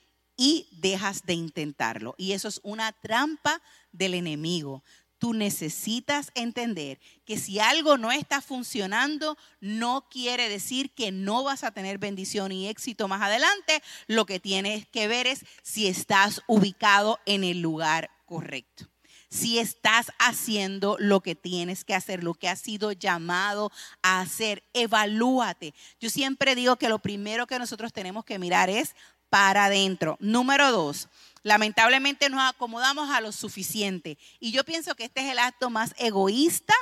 y 0.41 0.67
dejas 0.71 1.23
de 1.27 1.35
intentarlo. 1.35 2.15
Y 2.17 2.31
eso 2.31 2.47
es 2.47 2.61
una 2.63 2.93
trampa 2.93 3.61
del 3.91 4.15
enemigo. 4.15 4.83
Tú 5.19 5.35
necesitas 5.35 6.31
entender 6.33 6.99
que 7.25 7.37
si 7.37 7.59
algo 7.59 7.99
no 7.99 8.11
está 8.11 8.41
funcionando, 8.41 9.37
no 9.59 10.07
quiere 10.09 10.49
decir 10.49 10.95
que 10.95 11.11
no 11.11 11.43
vas 11.43 11.63
a 11.63 11.69
tener 11.69 11.99
bendición 11.99 12.51
y 12.51 12.67
éxito 12.69 13.07
más 13.07 13.21
adelante. 13.21 13.83
Lo 14.07 14.25
que 14.25 14.39
tienes 14.39 14.87
que 14.87 15.07
ver 15.07 15.27
es 15.27 15.45
si 15.61 15.85
estás 15.85 16.41
ubicado 16.47 17.19
en 17.27 17.43
el 17.43 17.61
lugar 17.61 18.09
correcto 18.25 18.87
si 19.29 19.59
estás 19.59 20.11
haciendo 20.19 20.97
lo 20.99 21.21
que 21.21 21.35
tienes 21.35 21.85
que 21.85 21.95
hacer, 21.95 22.21
lo 22.21 22.33
que 22.33 22.49
has 22.49 22.59
sido 22.59 22.91
llamado 22.91 23.71
a 24.01 24.19
hacer. 24.19 24.61
Evalúate. 24.73 25.73
Yo 26.01 26.09
siempre 26.09 26.53
digo 26.53 26.75
que 26.75 26.89
lo 26.89 26.99
primero 26.99 27.47
que 27.47 27.57
nosotros 27.57 27.93
tenemos 27.93 28.25
que 28.25 28.39
mirar 28.39 28.69
es 28.69 28.93
para 29.31 29.65
adentro. 29.65 30.17
Número 30.19 30.71
dos, 30.71 31.07
lamentablemente 31.41 32.29
nos 32.29 32.41
acomodamos 32.41 33.09
a 33.09 33.21
lo 33.21 33.31
suficiente. 33.31 34.17
Y 34.41 34.51
yo 34.51 34.65
pienso 34.65 34.93
que 34.93 35.05
este 35.05 35.21
es 35.21 35.31
el 35.31 35.39
acto 35.39 35.69
más 35.69 35.95
egoísta 35.97 36.75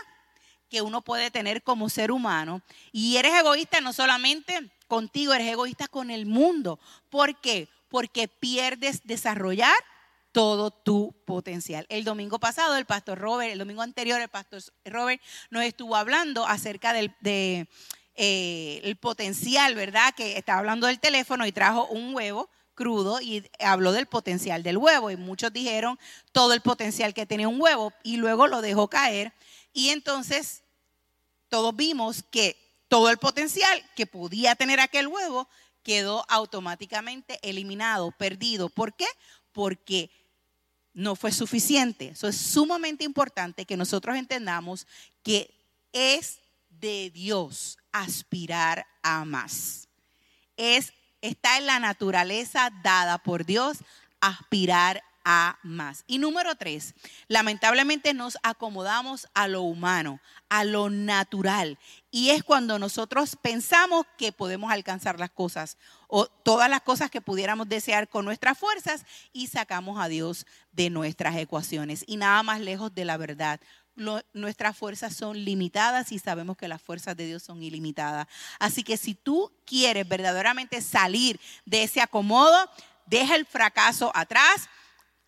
que 0.68 0.82
uno 0.82 1.02
puede 1.02 1.30
tener 1.30 1.62
como 1.62 1.90
ser 1.90 2.12
humano. 2.12 2.64
Y 2.92 3.18
eres 3.18 3.34
egoísta 3.36 3.82
no 3.82 3.94
solamente 3.94 4.72
contigo, 4.88 5.34
eres 5.34 5.48
egoísta 5.48 5.88
con 5.88 6.10
el 6.10 6.26
mundo. 6.26 6.80
¿Por 7.12 7.40
qué? 7.40 7.70
Porque 7.88 8.28
pierdes 8.28 9.02
desarrollar 9.04 9.76
todo 10.32 10.72
tu 10.72 11.16
potencial. 11.26 11.86
El 11.90 12.04
domingo 12.04 12.40
pasado, 12.40 12.78
el 12.78 12.86
pastor 12.86 13.20
Robert, 13.20 13.52
el 13.52 13.60
domingo 13.60 13.84
anterior, 13.84 14.20
el 14.20 14.28
pastor 14.28 14.64
Robert 14.86 15.22
nos 15.52 15.64
estuvo 15.64 15.96
hablando 15.96 16.48
acerca 16.48 16.94
del, 16.94 17.16
de 17.20 17.68
eh, 18.22 18.82
el 18.84 18.98
potencial, 18.98 19.76
¿verdad? 19.76 20.14
Que 20.14 20.38
estaba 20.38 20.60
hablando 20.60 20.88
del 20.88 21.00
teléfono 21.00 21.46
y 21.46 21.54
trajo 21.54 21.88
un 21.88 22.14
huevo 22.14 22.50
crudo 22.76 23.22
y 23.22 23.50
habló 23.60 23.94
del 23.94 24.08
potencial 24.08 24.62
del 24.62 24.78
huevo 24.78 25.10
y 25.10 25.16
muchos 25.16 25.54
dijeron 25.54 25.98
todo 26.34 26.52
el 26.52 26.60
potencial 26.60 27.14
que 27.14 27.26
tenía 27.26 27.48
un 27.48 27.62
huevo 27.62 27.94
y 28.04 28.18
luego 28.18 28.48
lo 28.48 28.62
dejó 28.62 28.90
caer 28.90 29.32
y 29.72 29.92
entonces 29.92 30.64
todos 31.48 31.74
vimos 31.74 32.26
que 32.30 32.58
todo 32.90 33.10
el 33.10 33.20
potencial 33.20 33.82
que 33.96 34.06
podía 34.06 34.54
tener 34.56 34.82
aquel 34.82 35.08
huevo 35.08 35.48
quedó 35.82 36.26
automáticamente 36.28 37.40
eliminado, 37.42 38.12
perdido. 38.12 38.68
¿Por 38.68 38.94
qué? 38.98 39.08
Porque 39.54 40.12
no 40.94 41.16
fue 41.16 41.32
suficiente. 41.32 42.10
Eso 42.10 42.28
es 42.28 42.36
sumamente 42.36 43.06
importante 43.06 43.64
que 43.64 43.78
nosotros 43.78 44.18
entendamos 44.18 44.88
que 45.24 45.50
es 45.94 46.40
de 46.70 47.12
Dios 47.12 47.79
aspirar 47.92 48.86
a 49.04 49.26
más. 49.26 49.88
Es, 50.58 50.94
está 51.22 51.58
en 51.58 51.66
la 51.66 51.80
naturaleza 51.80 52.70
dada 52.84 53.18
por 53.18 53.46
Dios 53.46 53.80
aspirar 54.22 55.02
a 55.24 55.60
más. 55.64 56.04
Y 56.08 56.18
número 56.18 56.56
tres, 56.56 56.96
lamentablemente 57.28 58.14
nos 58.14 58.38
acomodamos 58.42 59.28
a 59.34 59.48
lo 59.48 59.62
humano, 59.62 60.20
a 60.50 60.64
lo 60.64 60.90
natural. 60.90 61.78
Y 62.10 62.32
es 62.32 62.44
cuando 62.44 62.80
nosotros 62.80 63.38
pensamos 63.42 64.06
que 64.18 64.32
podemos 64.32 64.72
alcanzar 64.72 65.20
las 65.20 65.30
cosas 65.30 65.78
o 66.08 66.26
todas 66.26 66.70
las 66.70 66.82
cosas 66.82 67.12
que 67.12 67.22
pudiéramos 67.22 67.70
desear 67.70 68.10
con 68.10 68.26
nuestras 68.26 68.58
fuerzas 68.58 69.06
y 69.32 69.48
sacamos 69.48 70.00
a 70.00 70.08
Dios 70.08 70.48
de 70.72 70.90
nuestras 70.90 71.36
ecuaciones. 71.36 72.04
Y 72.08 72.18
nada 72.18 72.42
más 72.42 72.60
lejos 72.62 72.94
de 72.96 73.06
la 73.06 73.18
verdad 73.18 73.60
nuestras 74.34 74.78
fuerzas 74.78 75.16
son 75.16 75.44
limitadas 75.44 76.12
y 76.12 76.20
sabemos 76.20 76.58
que 76.58 76.68
las 76.68 76.82
fuerzas 76.82 77.16
de 77.16 77.28
Dios 77.28 77.44
son 77.44 77.62
ilimitadas. 77.62 78.28
Así 78.60 78.84
que 78.84 78.98
si 78.98 79.14
tú 79.14 79.52
quieres 79.66 80.08
verdaderamente 80.08 80.82
salir 80.82 81.40
de 81.66 81.84
ese 81.84 82.02
acomodo, 82.02 82.70
deja 83.06 83.36
el 83.36 83.46
fracaso 83.46 84.12
atrás, 84.16 84.70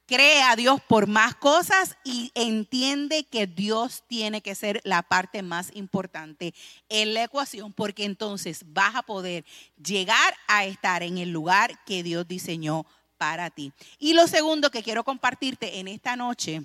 cree 0.06 0.42
a 0.42 0.56
Dios 0.56 0.82
por 0.82 1.08
más 1.08 1.36
cosas 1.36 1.96
y 2.04 2.32
entiende 2.36 3.24
que 3.24 3.48
Dios 3.48 4.04
tiene 4.08 4.42
que 4.42 4.56
ser 4.56 4.82
la 4.84 5.04
parte 5.04 5.42
más 5.42 5.72
importante 5.74 6.54
en 6.90 7.14
la 7.14 7.24
ecuación, 7.24 7.72
porque 7.72 8.04
entonces 8.04 8.66
vas 8.68 8.96
a 8.96 9.04
poder 9.04 9.46
llegar 9.82 10.36
a 10.48 10.66
estar 10.66 11.02
en 11.04 11.18
el 11.18 11.32
lugar 11.32 11.84
que 11.86 12.04
Dios 12.04 12.28
diseñó 12.28 12.86
para 13.18 13.52
ti. 13.52 13.72
Y 14.00 14.14
lo 14.14 14.28
segundo 14.28 14.72
que 14.72 14.84
quiero 14.84 15.04
compartirte 15.04 15.80
en 15.80 15.88
esta 15.88 16.16
noche 16.16 16.64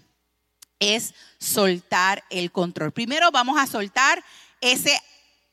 es 0.81 1.15
soltar 1.39 2.25
el 2.31 2.53
control. 2.53 2.93
Primero 2.93 3.31
vamos 3.31 3.59
a 3.59 3.67
soltar 3.67 4.23
ese 4.61 4.99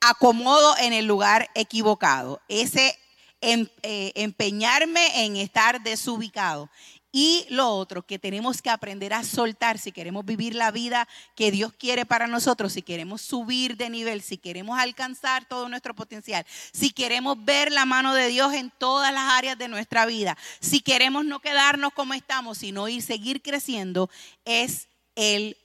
acomodo 0.02 0.76
en 0.78 0.94
el 0.94 1.06
lugar 1.06 1.50
equivocado, 1.56 2.42
ese 2.48 2.98
em, 3.42 3.68
eh, 3.84 4.12
empeñarme 4.16 5.26
en 5.26 5.38
estar 5.38 5.82
desubicado. 5.82 6.70
Y 7.16 7.46
lo 7.50 7.70
otro, 7.70 8.02
que 8.02 8.18
tenemos 8.18 8.64
que 8.64 8.72
aprender 8.72 9.14
a 9.14 9.24
soltar 9.24 9.78
si 9.78 9.92
queremos 9.92 10.26
vivir 10.26 10.56
la 10.56 10.72
vida 10.72 11.08
que 11.36 11.52
Dios 11.52 11.72
quiere 11.72 12.08
para 12.08 12.26
nosotros, 12.26 12.74
si 12.74 12.82
queremos 12.82 13.22
subir 13.22 13.78
de 13.78 13.92
nivel, 13.92 14.24
si 14.24 14.40
queremos 14.40 14.80
alcanzar 14.80 15.46
todo 15.46 15.70
nuestro 15.70 15.94
potencial, 15.94 16.44
si 16.72 16.90
queremos 16.90 17.46
ver 17.46 17.72
la 17.72 17.86
mano 17.86 18.16
de 18.16 18.30
Dios 18.30 18.54
en 18.54 18.72
todas 18.72 19.14
las 19.14 19.32
áreas 19.32 19.60
de 19.60 19.68
nuestra 19.68 20.08
vida, 20.08 20.36
si 20.60 20.82
queremos 20.82 21.24
no 21.24 21.40
quedarnos 21.40 21.94
como 21.94 22.16
estamos, 22.16 22.58
sino 22.58 22.90
ir 22.90 23.04
seguir 23.04 23.44
creciendo, 23.44 24.10
es 24.44 24.88
el, 25.16 25.58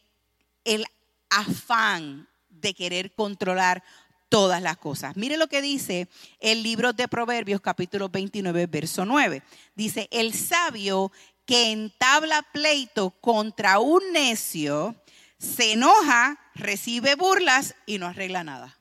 el 0.64 0.86
afán 1.30 2.28
de 2.48 2.74
querer 2.74 3.12
controlar 3.14 3.82
todas 4.28 4.62
las 4.62 4.76
cosas. 4.76 5.16
Mire 5.16 5.36
lo 5.36 5.48
que 5.48 5.62
dice 5.62 6.08
el 6.40 6.62
libro 6.62 6.92
de 6.92 7.08
Proverbios 7.08 7.60
capítulo 7.60 8.08
29, 8.08 8.66
verso 8.66 9.04
9. 9.04 9.42
Dice, 9.74 10.08
el 10.10 10.34
sabio 10.34 11.12
que 11.46 11.72
entabla 11.72 12.42
pleito 12.52 13.10
contra 13.10 13.78
un 13.78 14.12
necio 14.12 14.94
se 15.38 15.72
enoja, 15.72 16.38
recibe 16.54 17.14
burlas 17.14 17.74
y 17.86 17.98
no 17.98 18.06
arregla 18.06 18.44
nada. 18.44 18.76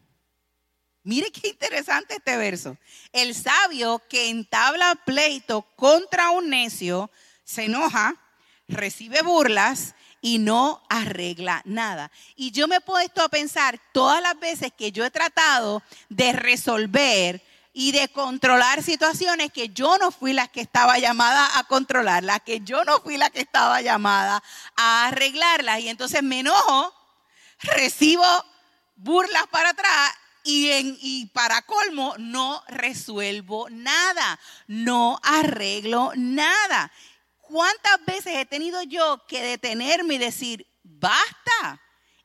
Mire 1.03 1.31
qué 1.31 1.49
interesante 1.49 2.15
este 2.15 2.35
verso. 2.35 2.77
El 3.13 3.33
sabio 3.33 4.01
que 4.09 4.29
entabla 4.29 4.95
pleito 5.05 5.61
contra 5.77 6.31
un 6.31 6.49
necio 6.49 7.09
se 7.45 7.65
enoja, 7.65 8.15
recibe 8.67 9.21
burlas 9.21 9.95
y 10.27 10.39
no 10.39 10.83
arregla 10.89 11.61
nada. 11.63 12.11
Y 12.35 12.51
yo 12.51 12.67
me 12.67 12.77
he 12.77 12.81
puesto 12.81 13.23
a 13.23 13.29
pensar 13.29 13.79
todas 13.93 14.21
las 14.21 14.37
veces 14.37 14.73
que 14.77 14.91
yo 14.91 15.05
he 15.05 15.09
tratado 15.09 15.81
de 16.09 16.33
resolver 16.33 17.41
y 17.71 17.93
de 17.93 18.09
controlar 18.09 18.83
situaciones 18.83 19.53
que 19.53 19.69
yo 19.69 19.97
no 19.97 20.11
fui 20.11 20.33
la 20.33 20.49
que 20.49 20.59
estaba 20.59 20.99
llamada 20.99 21.57
a 21.57 21.63
controlar, 21.63 22.25
la 22.25 22.41
que 22.41 22.59
yo 22.59 22.83
no 22.83 22.99
fui 22.99 23.15
la 23.15 23.29
que 23.29 23.39
estaba 23.39 23.79
llamada 23.81 24.43
a 24.75 25.07
arreglarlas. 25.07 25.79
Y 25.79 25.87
entonces 25.87 26.21
me 26.21 26.41
enojo, 26.41 26.93
recibo 27.59 28.25
burlas 28.97 29.47
para 29.49 29.69
atrás 29.69 30.11
y, 30.43 30.69
y, 31.01 31.27
para 31.27 31.61
colmo 31.61 32.15
no 32.17 32.61
resuelvo 32.67 33.69
nada, 33.69 34.39
no 34.67 35.21
arreglo 35.23 36.11
nada. 36.17 36.91
¿Cuántas 37.47 38.05
veces 38.05 38.35
he 38.35 38.45
tenido 38.45 38.83
yo 38.83 39.25
que 39.27 39.41
detenerme 39.41 40.15
y 40.15 40.17
decir, 40.17 40.67
basta? 40.83 41.81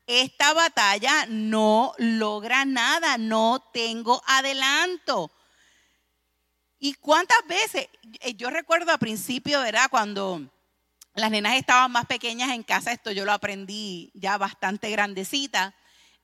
Esta 0.07 0.53
batalla 0.53 1.27
no 1.29 1.95
logra 1.99 2.65
nada, 2.65 3.19
no 3.19 3.65
tengo 3.73 4.21
adelanto. 4.27 5.31
¿Y 6.81 6.95
cuántas 6.95 7.39
veces? 7.47 7.89
Eh, 8.21 8.35
yo 8.35 8.51
recuerdo 8.51 8.91
a 8.93 8.99
principio, 8.99 9.61
¿verdad? 9.61 9.89
Cuando 9.89 10.43
las 11.15 11.31
nenas 11.31 11.55
estaban 11.55 11.93
más 11.93 12.07
pequeñas 12.07 12.51
en 12.51 12.65
casa, 12.65 12.91
esto 12.91 13.13
yo 13.13 13.25
lo 13.25 13.33
aprendí 13.33 14.11
ya 14.15 14.37
bastante 14.39 14.91
grandecita. 14.91 15.75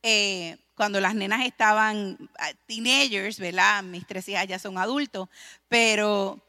Eh, 0.03 0.59
cuando 0.75 1.01
las 1.01 1.15
nenas 1.15 1.47
estaban 1.47 2.19
ah, 2.39 2.51
teenagers, 2.67 3.39
¿verdad? 3.39 3.85
Mis 3.85 4.07
tres 4.07 4.29
hijas 4.29 4.49
ya 4.49 4.59
son 4.59 4.79
adultos, 4.79 5.29
pero 5.69 6.41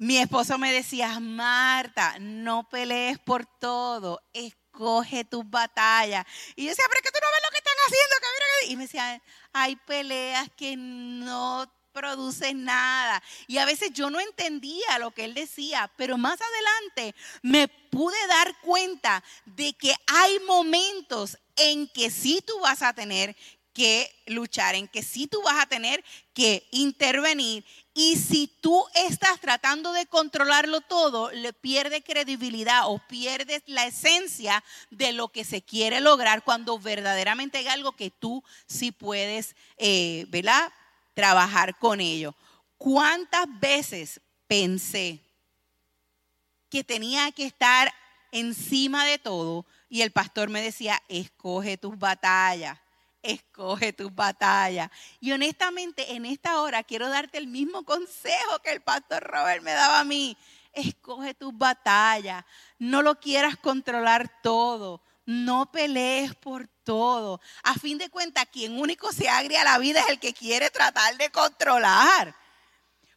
mi 0.00 0.16
esposo 0.16 0.56
me 0.56 0.72
decía, 0.72 1.20
Marta, 1.20 2.16
no 2.18 2.66
pelees 2.70 3.18
por 3.18 3.44
todo, 3.44 4.22
escoge 4.32 5.26
tus 5.26 5.48
batallas. 5.48 6.24
Y 6.56 6.64
yo 6.64 6.70
decía, 6.70 6.86
pero 6.88 7.00
es 7.00 7.02
que 7.02 7.12
tú 7.12 7.18
no 7.22 7.30
ves 7.30 7.42
lo 7.44 7.50
que 7.50 7.58
están 7.58 7.74
haciendo. 7.86 8.16
Y 8.66 8.76
me 8.76 8.82
decía, 8.84 9.22
hay 9.52 9.76
peleas 9.76 10.48
que 10.56 10.74
no 10.76 11.70
producen 11.92 12.64
nada. 12.64 13.22
Y 13.46 13.58
a 13.58 13.66
veces 13.66 13.90
yo 13.92 14.08
no 14.08 14.20
entendía 14.20 14.98
lo 14.98 15.10
que 15.10 15.24
él 15.24 15.34
decía, 15.34 15.92
pero 15.96 16.16
más 16.16 16.38
adelante 16.40 17.14
me 17.42 17.68
pude 17.68 18.26
dar 18.26 18.58
cuenta 18.60 19.22
de 19.44 19.74
que 19.74 19.94
hay 20.06 20.38
momentos 20.40 21.36
en 21.56 21.88
que 21.88 22.10
sí 22.10 22.42
tú 22.46 22.58
vas 22.60 22.80
a 22.82 22.94
tener 22.94 23.36
que 23.80 24.14
luchar, 24.26 24.74
en 24.74 24.88
que 24.88 25.02
sí 25.02 25.26
tú 25.26 25.40
vas 25.40 25.58
a 25.58 25.64
tener 25.64 26.04
que 26.34 26.68
intervenir. 26.70 27.64
Y 27.94 28.16
si 28.16 28.46
tú 28.46 28.84
estás 28.94 29.40
tratando 29.40 29.94
de 29.94 30.04
controlarlo 30.04 30.82
todo, 30.82 31.30
le 31.30 31.54
pierdes 31.54 32.04
credibilidad 32.04 32.82
o 32.90 32.98
pierdes 32.98 33.62
la 33.64 33.86
esencia 33.86 34.62
de 34.90 35.14
lo 35.14 35.28
que 35.28 35.44
se 35.44 35.62
quiere 35.62 36.02
lograr 36.02 36.44
cuando 36.44 36.78
verdaderamente 36.78 37.56
hay 37.56 37.68
algo 37.68 37.92
que 37.92 38.10
tú 38.10 38.44
sí 38.66 38.92
puedes, 38.92 39.56
eh, 39.78 40.26
¿verdad? 40.28 40.70
Trabajar 41.14 41.78
con 41.78 42.02
ello. 42.02 42.34
¿Cuántas 42.76 43.46
veces 43.60 44.20
pensé 44.46 45.20
que 46.68 46.84
tenía 46.84 47.32
que 47.32 47.46
estar 47.46 47.90
encima 48.30 49.06
de 49.06 49.18
todo? 49.18 49.64
Y 49.88 50.02
el 50.02 50.10
pastor 50.10 50.50
me 50.50 50.60
decía, 50.60 51.02
escoge 51.08 51.78
tus 51.78 51.98
batallas 51.98 52.78
escoge 53.22 53.92
tus 53.92 54.14
batallas. 54.14 54.90
Y 55.20 55.32
honestamente, 55.32 56.14
en 56.14 56.26
esta 56.26 56.60
hora 56.60 56.82
quiero 56.82 57.08
darte 57.08 57.38
el 57.38 57.46
mismo 57.46 57.84
consejo 57.84 58.58
que 58.62 58.72
el 58.72 58.80
pastor 58.80 59.22
Robert 59.22 59.62
me 59.62 59.72
daba 59.72 60.00
a 60.00 60.04
mí. 60.04 60.36
Escoge 60.72 61.34
tus 61.34 61.56
batallas. 61.56 62.44
No 62.78 63.02
lo 63.02 63.18
quieras 63.18 63.56
controlar 63.56 64.40
todo. 64.42 65.02
No 65.26 65.70
pelees 65.70 66.34
por 66.34 66.66
todo. 66.84 67.40
A 67.62 67.74
fin 67.74 67.98
de 67.98 68.08
cuentas, 68.08 68.46
quien 68.50 68.78
único 68.78 69.12
se 69.12 69.28
agria 69.28 69.62
a 69.62 69.64
la 69.64 69.78
vida 69.78 70.00
es 70.00 70.08
el 70.08 70.18
que 70.18 70.32
quiere 70.32 70.70
tratar 70.70 71.16
de 71.16 71.30
controlar. 71.30 72.34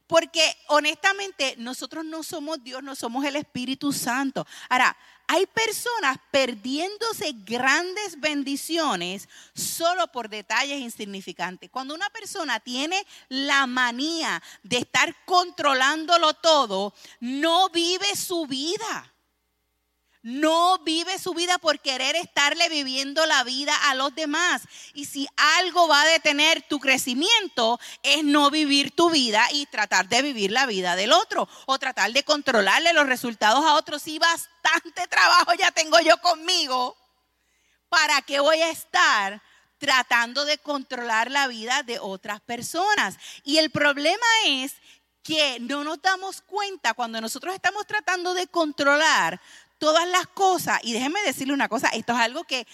Porque 0.05 0.55
honestamente 0.67 1.55
nosotros 1.57 2.05
no 2.05 2.21
somos 2.23 2.63
Dios, 2.63 2.83
no 2.83 2.93
somos 2.95 3.25
el 3.25 3.35
Espíritu 3.35 3.93
Santo. 3.93 4.45
Ahora, 4.69 4.95
hay 5.27 5.45
personas 5.47 6.17
perdiéndose 6.31 7.33
grandes 7.45 8.19
bendiciones 8.19 9.29
solo 9.53 10.07
por 10.07 10.29
detalles 10.29 10.79
insignificantes. 10.79 11.69
Cuando 11.69 11.95
una 11.95 12.09
persona 12.09 12.59
tiene 12.59 13.05
la 13.29 13.65
manía 13.67 14.41
de 14.63 14.77
estar 14.77 15.15
controlándolo 15.25 16.33
todo, 16.33 16.93
no 17.19 17.69
vive 17.69 18.15
su 18.15 18.45
vida 18.45 19.12
no 20.23 20.79
vive 20.79 21.19
su 21.19 21.33
vida 21.33 21.57
por 21.57 21.79
querer 21.81 22.15
estarle 22.15 22.69
viviendo 22.69 23.25
la 23.25 23.43
vida 23.43 23.75
a 23.89 23.93
los 23.93 24.15
demás. 24.15 24.63
Y 24.93 25.05
si 25.05 25.27
algo 25.35 25.87
va 25.87 26.01
a 26.01 26.07
detener 26.07 26.61
tu 26.63 26.79
crecimiento 26.79 27.79
es 28.01 28.23
no 28.23 28.49
vivir 28.49 28.91
tu 28.91 29.09
vida 29.09 29.45
y 29.51 29.65
tratar 29.65 30.07
de 30.07 30.21
vivir 30.21 30.51
la 30.51 30.65
vida 30.65 30.95
del 30.95 31.11
otro 31.11 31.47
o 31.65 31.77
tratar 31.77 32.11
de 32.13 32.23
controlarle 32.23 32.93
los 32.93 33.05
resultados 33.05 33.63
a 33.65 33.75
otros. 33.75 34.01
Si 34.01 34.17
bastante 34.17 35.07
trabajo 35.07 35.53
ya 35.55 35.71
tengo 35.71 35.99
yo 35.99 36.17
conmigo, 36.21 36.97
¿para 37.89 38.21
qué 38.21 38.39
voy 38.39 38.59
a 38.61 38.69
estar? 38.69 39.41
tratando 39.79 40.45
de 40.45 40.59
controlar 40.59 41.29
la 41.29 41.47
vida 41.47 41.83
de 41.83 41.99
otras 41.99 42.39
personas. 42.39 43.17
Y 43.43 43.57
el 43.57 43.69
problema 43.69 44.25
es 44.45 44.75
que 45.23 45.57
no 45.61 45.83
nos 45.83 46.01
damos 46.01 46.41
cuenta 46.41 46.93
cuando 46.93 47.19
nosotros 47.21 47.55
estamos 47.55 47.87
tratando 47.87 48.33
de 48.33 48.47
controlar 48.47 49.41
todas 49.83 50.07
las 50.07 50.27
cosas. 50.27 50.79
Y 50.81 50.93
déjeme 50.93 51.21
decirle 51.25 51.53
una 51.53 51.67
cosa, 51.67 51.89
esto 51.89 52.13
es 52.13 52.19
algo 52.19 52.45
que 52.45 52.65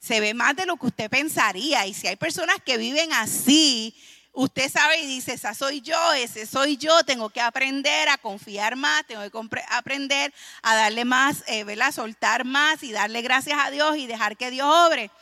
se 0.00 0.18
ve 0.18 0.34
más 0.34 0.56
de 0.56 0.66
lo 0.66 0.76
que 0.76 0.86
usted 0.86 1.08
pensaría. 1.08 1.86
Y 1.86 1.94
si 1.94 2.08
hay 2.08 2.16
personas 2.16 2.56
que 2.66 2.78
viven 2.78 3.12
así, 3.12 3.94
usted 4.32 4.68
sabe 4.68 5.00
y 5.02 5.06
dice, 5.06 5.34
esa 5.34 5.54
soy 5.54 5.82
yo, 5.82 6.12
ese 6.14 6.46
soy 6.46 6.76
yo, 6.76 7.04
tengo 7.04 7.30
que 7.30 7.40
aprender 7.40 8.08
a 8.08 8.18
confiar 8.18 8.74
más, 8.74 9.06
tengo 9.06 9.22
que 9.22 9.62
aprender 9.68 10.34
a 10.62 10.74
darle 10.74 11.04
más, 11.04 11.44
eh, 11.46 11.62
¿verdad? 11.62 11.92
Soltar 11.92 12.44
más 12.44 12.82
y 12.82 12.90
darle 12.90 13.22
gracias 13.22 13.60
a 13.64 13.70
Dios 13.70 13.96
y 13.96 14.08
dejar 14.08 14.36
que 14.36 14.50
Dios 14.50 14.66
obre. 14.68 15.12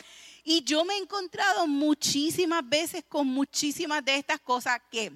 Y 0.43 0.65
yo 0.65 0.87
me 0.87 0.95
he 0.95 0.99
encontrado 0.99 1.67
muchísimas 1.67 2.67
veces 2.67 3.05
con 3.07 3.27
muchísimas 3.27 4.03
de 4.07 4.15
estas 4.15 4.41
cosas 4.41 4.81
que 4.91 5.13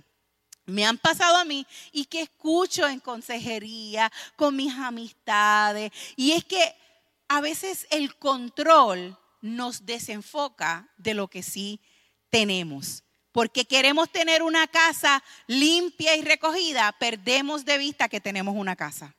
me 0.66 0.84
han 0.86 0.98
pasado 0.98 1.36
a 1.36 1.44
mí 1.44 1.66
y 1.90 2.04
que 2.04 2.22
escucho 2.22 2.86
en 2.86 3.00
consejería 3.00 4.10
con 4.36 4.56
mis 4.56 4.72
amistades. 4.74 5.92
Y 6.16 6.32
es 6.32 6.44
que 6.44 6.74
a 7.28 7.40
veces 7.40 7.86
el 7.90 8.16
control 8.16 9.18
nos 9.40 9.84
desenfoca 9.86 10.88
de 10.96 11.14
lo 11.14 11.28
que 11.28 11.42
sí 11.42 11.80
tenemos. 12.30 13.04
Porque 13.32 13.64
queremos 13.64 14.10
tener 14.10 14.42
una 14.42 14.66
casa 14.66 15.22
limpia 15.46 16.16
y 16.16 16.22
recogida, 16.22 16.92
perdemos 16.92 17.64
de 17.64 17.78
vista 17.78 18.08
que 18.08 18.20
tenemos 18.20 18.54
una 18.54 18.76
casa. 18.76 19.16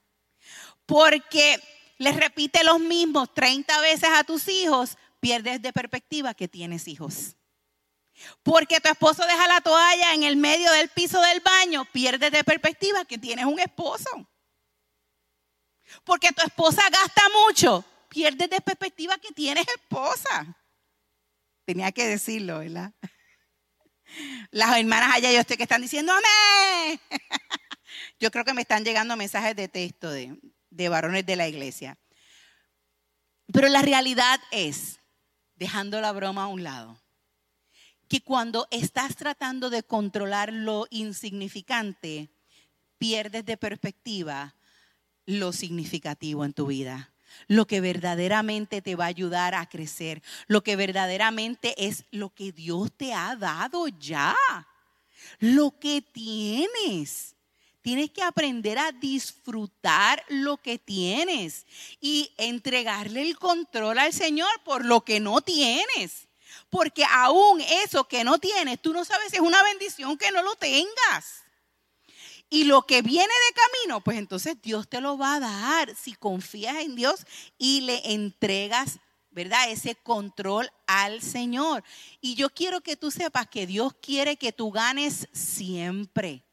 Porque 0.85 1.59
les 1.97 2.15
repite 2.15 2.63
los 2.63 2.79
mismos 2.79 3.33
30 3.33 3.81
veces 3.81 4.09
a 4.13 4.23
tus 4.23 4.47
hijos, 4.47 4.97
pierdes 5.19 5.61
de 5.61 5.73
perspectiva 5.73 6.33
que 6.33 6.47
tienes 6.47 6.87
hijos. 6.87 7.35
Porque 8.43 8.79
tu 8.79 8.89
esposo 8.89 9.25
deja 9.25 9.47
la 9.47 9.61
toalla 9.61 10.13
en 10.13 10.23
el 10.23 10.37
medio 10.37 10.71
del 10.71 10.89
piso 10.89 11.21
del 11.21 11.39
baño, 11.41 11.85
pierdes 11.91 12.31
de 12.31 12.43
perspectiva 12.43 13.05
que 13.05 13.17
tienes 13.17 13.45
un 13.45 13.59
esposo. 13.59 14.09
Porque 16.03 16.31
tu 16.31 16.43
esposa 16.43 16.81
gasta 16.89 17.21
mucho, 17.47 17.83
pierdes 18.09 18.49
de 18.49 18.61
perspectiva 18.61 19.17
que 19.17 19.31
tienes 19.31 19.67
esposa. 19.67 20.57
Tenía 21.65 21.91
que 21.91 22.07
decirlo, 22.07 22.59
¿verdad? 22.59 22.93
Las 24.51 24.77
hermanas 24.77 25.15
allá 25.15 25.31
yo 25.31 25.39
estoy 25.39 25.57
que 25.57 25.63
están 25.63 25.81
diciendo 25.81 26.13
amén. 26.13 26.99
Yo 28.19 28.31
creo 28.31 28.43
que 28.43 28.53
me 28.53 28.61
están 28.61 28.83
llegando 28.83 29.15
mensajes 29.15 29.55
de 29.55 29.67
texto 29.67 30.09
de, 30.09 30.39
de 30.69 30.89
varones 30.89 31.25
de 31.25 31.35
la 31.35 31.47
iglesia. 31.47 31.97
Pero 33.51 33.67
la 33.69 33.81
realidad 33.81 34.39
es, 34.51 34.99
dejando 35.55 36.01
la 36.01 36.11
broma 36.11 36.43
a 36.43 36.47
un 36.47 36.63
lado, 36.63 37.02
que 38.13 38.21
cuando 38.21 38.67
estás 38.69 39.15
tratando 39.15 39.71
de 39.71 39.81
controlar 39.81 40.53
lo 40.53 40.85
insignificante, 40.91 42.29
pierdes 42.99 43.43
de 43.43 43.57
perspectiva 43.57 44.53
lo 45.25 45.51
significativo 45.51 46.45
en 46.45 46.53
tu 46.53 46.67
vida. 46.67 47.11
Lo 47.47 47.65
que 47.65 47.81
verdaderamente 47.81 48.83
te 48.83 48.95
va 48.95 49.05
a 49.05 49.07
ayudar 49.07 49.55
a 49.55 49.67
crecer. 49.67 50.21
Lo 50.45 50.61
que 50.61 50.75
verdaderamente 50.75 51.73
es 51.87 52.05
lo 52.11 52.29
que 52.29 52.51
Dios 52.51 52.91
te 52.95 53.15
ha 53.15 53.35
dado 53.35 53.87
ya. 53.87 54.35
Lo 55.39 55.79
que 55.79 56.03
tienes. 56.03 57.35
Tienes 57.81 58.11
que 58.11 58.21
aprender 58.21 58.77
a 58.77 58.91
disfrutar 58.91 60.23
lo 60.29 60.57
que 60.57 60.77
tienes 60.77 61.65
y 61.99 62.31
entregarle 62.37 63.23
el 63.23 63.39
control 63.39 63.97
al 63.97 64.13
Señor 64.13 64.51
por 64.63 64.85
lo 64.85 65.01
que 65.01 65.19
no 65.19 65.41
tienes. 65.41 66.27
Porque 66.73 67.05
aún 67.07 67.61
eso 67.85 68.07
que 68.07 68.23
no 68.23 68.39
tienes, 68.39 68.81
tú 68.81 68.93
no 68.93 69.05
sabes 69.05 69.29
si 69.29 69.35
es 69.35 69.43
una 69.43 69.61
bendición 69.61 70.17
que 70.17 70.31
no 70.31 70.41
lo 70.41 70.55
tengas. 70.55 71.43
Y 72.49 72.63
lo 72.63 72.87
que 72.87 73.03
viene 73.03 73.27
de 73.27 73.61
camino, 73.61 74.03
pues 74.03 74.17
entonces 74.17 74.59
Dios 74.59 74.89
te 74.89 74.99
lo 74.99 75.15
va 75.15 75.35
a 75.35 75.39
dar 75.39 75.95
si 75.95 76.15
confías 76.15 76.77
en 76.77 76.95
Dios 76.95 77.27
y 77.59 77.81
le 77.81 78.13
entregas, 78.13 78.97
¿verdad? 79.29 79.69
Ese 79.69 79.93
control 79.93 80.67
al 80.87 81.21
Señor. 81.21 81.83
Y 82.21 82.33
yo 82.33 82.49
quiero 82.49 82.81
que 82.81 82.97
tú 82.97 83.11
sepas 83.11 83.45
que 83.45 83.67
Dios 83.67 83.93
quiere 84.01 84.37
que 84.37 84.51
tú 84.51 84.71
ganes 84.71 85.29
siempre. 85.31 86.43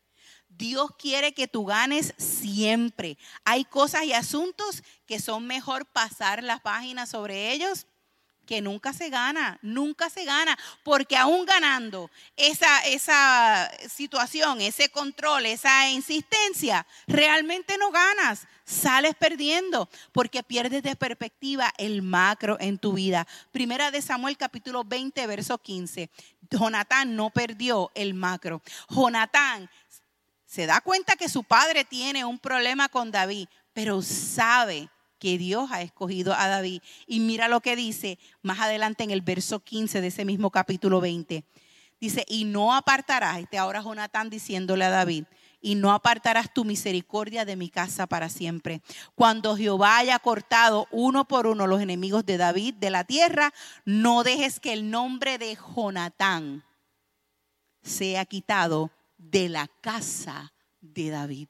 Dios 0.48 0.90
quiere 0.98 1.33
que 1.33 1.48
tú 1.48 1.64
ganes 1.64 2.12
siempre. 2.18 3.16
Hay 3.46 3.64
cosas 3.64 4.04
y 4.04 4.12
asuntos 4.12 4.83
que 5.06 5.18
son 5.18 5.46
mejor 5.46 5.87
pasar 5.87 6.42
la 6.42 6.59
página 6.59 7.06
sobre 7.06 7.52
ellos 7.52 7.87
que 8.50 8.60
nunca 8.60 8.92
se 8.92 9.10
gana, 9.10 9.60
nunca 9.62 10.10
se 10.10 10.24
gana, 10.24 10.58
porque 10.82 11.16
aún 11.16 11.46
ganando 11.46 12.10
esa, 12.36 12.80
esa 12.80 13.70
situación, 13.88 14.60
ese 14.60 14.88
control, 14.88 15.46
esa 15.46 15.88
insistencia, 15.88 16.84
realmente 17.06 17.78
no 17.78 17.92
ganas, 17.92 18.48
sales 18.64 19.14
perdiendo, 19.14 19.88
porque 20.10 20.42
pierdes 20.42 20.82
de 20.82 20.96
perspectiva 20.96 21.72
el 21.78 22.02
macro 22.02 22.56
en 22.58 22.78
tu 22.78 22.94
vida. 22.94 23.24
Primera 23.52 23.92
de 23.92 24.02
Samuel 24.02 24.36
capítulo 24.36 24.82
20, 24.82 25.28
verso 25.28 25.56
15. 25.56 26.10
Jonatán 26.50 27.14
no 27.14 27.30
perdió 27.30 27.92
el 27.94 28.14
macro. 28.14 28.62
Jonatán 28.88 29.70
se 30.44 30.66
da 30.66 30.80
cuenta 30.80 31.14
que 31.14 31.28
su 31.28 31.44
padre 31.44 31.84
tiene 31.84 32.24
un 32.24 32.40
problema 32.40 32.88
con 32.88 33.12
David, 33.12 33.46
pero 33.72 34.02
sabe 34.02 34.88
que 35.20 35.38
Dios 35.38 35.70
ha 35.70 35.83
escogido 35.83 36.35
a 36.35 36.48
David. 36.48 36.83
Y 37.06 37.20
mira 37.20 37.46
lo 37.46 37.61
que 37.61 37.76
dice 37.76 38.18
más 38.42 38.59
adelante 38.59 39.04
en 39.04 39.12
el 39.12 39.20
verso 39.20 39.61
15 39.61 40.00
de 40.00 40.09
ese 40.09 40.24
mismo 40.24 40.50
capítulo 40.50 41.00
20. 41.00 41.44
Dice, 42.00 42.24
y 42.26 42.44
no 42.44 42.74
apartarás, 42.74 43.38
este 43.38 43.59
ahora 43.59 43.83
Jonatán 43.83 44.30
diciéndole 44.30 44.87
a 44.87 44.90
David, 44.90 45.26
y 45.61 45.74
no 45.74 45.92
apartarás 45.92 46.52
tu 46.52 46.64
misericordia 46.64 47.44
de 47.44 47.56
mi 47.56 47.68
casa 47.68 48.06
para 48.06 48.30
siempre. 48.30 48.80
Cuando 49.14 49.56
Jehová 49.56 49.98
haya 49.98 50.18
cortado 50.18 50.88
uno 50.90 51.28
por 51.28 51.46
uno 51.46 51.66
los 51.66 51.83
enemigos 51.83 52.24
de 52.24 52.38
David 52.38 52.74
de 52.76 52.88
la 52.88 53.04
tierra, 53.04 53.52
no 53.85 54.22
dejes 54.22 54.59
que 54.59 54.72
el 54.72 54.90
nombre 54.90 55.37
de 55.37 55.59
Jonatán 55.76 56.64
sea 57.83 58.24
quitado 58.24 58.90
de 59.18 59.50
la 59.50 59.68
casa 59.83 60.54
de 60.80 61.11
David. 61.11 61.48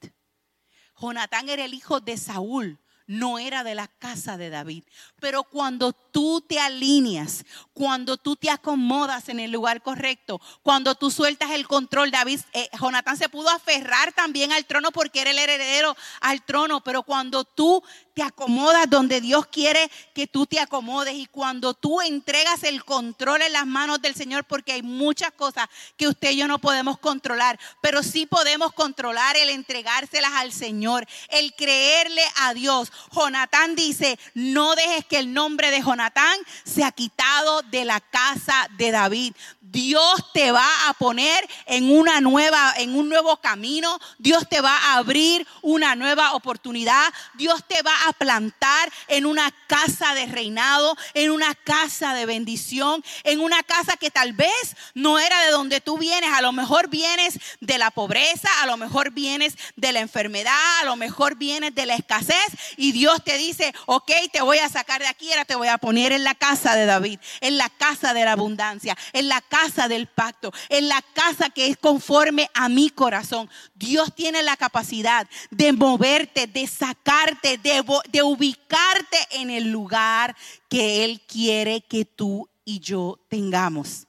Jonatán 1.00 1.48
era 1.48 1.64
el 1.64 1.74
hijo 1.74 2.00
de 2.00 2.16
Saúl, 2.16 2.80
no 3.10 3.40
era 3.40 3.64
de 3.64 3.74
la 3.74 3.88
casa 3.88 4.36
de 4.36 4.50
David. 4.50 4.84
Pero 5.18 5.42
cuando 5.42 5.92
tú 5.92 6.40
te 6.42 6.60
alineas, 6.60 7.44
cuando 7.72 8.16
tú 8.16 8.36
te 8.36 8.50
acomodas 8.50 9.28
en 9.28 9.40
el 9.40 9.50
lugar 9.50 9.82
correcto, 9.82 10.40
cuando 10.62 10.94
tú 10.94 11.10
sueltas 11.10 11.50
el 11.50 11.66
control, 11.66 12.12
David, 12.12 12.38
eh, 12.52 12.70
Jonatán 12.80 13.16
se 13.16 13.28
pudo 13.28 13.50
aferrar 13.50 14.12
también 14.12 14.52
al 14.52 14.64
trono 14.64 14.92
porque 14.92 15.22
era 15.22 15.32
el 15.32 15.40
heredero 15.40 15.96
al 16.20 16.44
trono, 16.44 16.84
pero 16.84 17.02
cuando 17.02 17.42
tú 17.42 17.82
te 18.20 18.26
acomodas 18.26 18.90
donde 18.90 19.22
Dios 19.22 19.46
quiere 19.46 19.90
que 20.12 20.26
tú 20.26 20.44
te 20.44 20.60
acomodes 20.60 21.14
y 21.14 21.24
cuando 21.24 21.72
tú 21.72 22.02
entregas 22.02 22.64
el 22.64 22.84
control 22.84 23.40
en 23.40 23.54
las 23.54 23.66
manos 23.66 24.02
del 24.02 24.14
Señor, 24.14 24.44
porque 24.44 24.72
hay 24.72 24.82
muchas 24.82 25.32
cosas 25.32 25.70
que 25.96 26.06
usted 26.06 26.32
y 26.32 26.36
yo 26.36 26.46
no 26.46 26.58
podemos 26.58 26.98
controlar, 26.98 27.58
pero 27.80 28.02
sí 28.02 28.26
podemos 28.26 28.74
controlar 28.74 29.38
el 29.38 29.48
entregárselas 29.48 30.32
al 30.34 30.52
Señor, 30.52 31.06
el 31.30 31.54
creerle 31.54 32.20
a 32.42 32.52
Dios. 32.52 32.92
Jonatán 33.10 33.74
dice, 33.74 34.18
no 34.34 34.74
dejes 34.74 35.06
que 35.06 35.16
el 35.16 35.32
nombre 35.32 35.70
de 35.70 35.80
Jonatán 35.80 36.36
sea 36.64 36.92
quitado 36.92 37.62
de 37.70 37.86
la 37.86 38.00
casa 38.00 38.68
de 38.76 38.90
David. 38.90 39.32
Dios 39.70 40.32
te 40.32 40.50
va 40.50 40.88
a 40.88 40.94
poner 40.94 41.48
en 41.66 41.90
una 41.90 42.20
nueva, 42.20 42.74
en 42.76 42.94
un 42.96 43.08
nuevo 43.08 43.36
camino. 43.36 43.98
Dios 44.18 44.48
te 44.48 44.60
va 44.60 44.76
a 44.76 44.96
abrir 44.96 45.46
una 45.62 45.94
nueva 45.94 46.34
oportunidad. 46.34 47.12
Dios 47.34 47.62
te 47.68 47.80
va 47.82 47.92
a 48.08 48.09
plantar 48.12 48.90
en 49.08 49.26
una 49.26 49.50
casa 49.66 50.14
de 50.14 50.26
reinado, 50.26 50.96
en 51.14 51.30
una 51.30 51.54
casa 51.54 52.14
de 52.14 52.26
bendición, 52.26 53.04
en 53.24 53.40
una 53.40 53.62
casa 53.62 53.96
que 53.96 54.10
tal 54.10 54.32
vez 54.32 54.76
no 54.94 55.18
era 55.18 55.40
de 55.42 55.50
donde 55.50 55.80
tú 55.80 55.98
vienes. 55.98 56.32
A 56.32 56.42
lo 56.42 56.52
mejor 56.52 56.88
vienes 56.88 57.38
de 57.60 57.78
la 57.78 57.90
pobreza, 57.90 58.48
a 58.62 58.66
lo 58.66 58.76
mejor 58.76 59.12
vienes 59.12 59.56
de 59.76 59.92
la 59.92 60.00
enfermedad, 60.00 60.80
a 60.80 60.84
lo 60.84 60.96
mejor 60.96 61.36
vienes 61.36 61.74
de 61.74 61.86
la 61.86 61.94
escasez. 61.94 62.36
Y 62.76 62.92
Dios 62.92 63.22
te 63.24 63.38
dice, 63.38 63.72
ok, 63.86 64.10
te 64.32 64.42
voy 64.42 64.58
a 64.58 64.68
sacar 64.68 65.00
de 65.00 65.06
aquí, 65.06 65.30
ahora 65.30 65.44
te 65.44 65.54
voy 65.54 65.68
a 65.68 65.78
poner 65.78 66.12
en 66.12 66.24
la 66.24 66.34
casa 66.34 66.74
de 66.74 66.86
David, 66.86 67.20
en 67.40 67.56
la 67.56 67.68
casa 67.68 68.14
de 68.14 68.24
la 68.24 68.32
abundancia, 68.32 68.96
en 69.12 69.28
la 69.28 69.40
casa 69.40 69.60
casa 69.60 69.88
del 69.88 70.06
pacto, 70.06 70.52
en 70.68 70.88
la 70.88 71.02
casa 71.12 71.50
que 71.50 71.66
es 71.66 71.76
conforme 71.76 72.50
a 72.54 72.68
mi 72.68 72.88
corazón. 72.88 73.50
Dios 73.80 74.14
tiene 74.14 74.42
la 74.42 74.58
capacidad 74.58 75.26
de 75.50 75.72
moverte, 75.72 76.46
de 76.46 76.66
sacarte, 76.66 77.56
de, 77.56 77.82
de 78.12 78.22
ubicarte 78.22 79.16
en 79.30 79.48
el 79.48 79.72
lugar 79.72 80.36
que 80.68 81.02
Él 81.02 81.22
quiere 81.26 81.80
que 81.80 82.04
tú 82.04 82.46
y 82.62 82.78
yo 82.80 83.18
tengamos. 83.28 84.06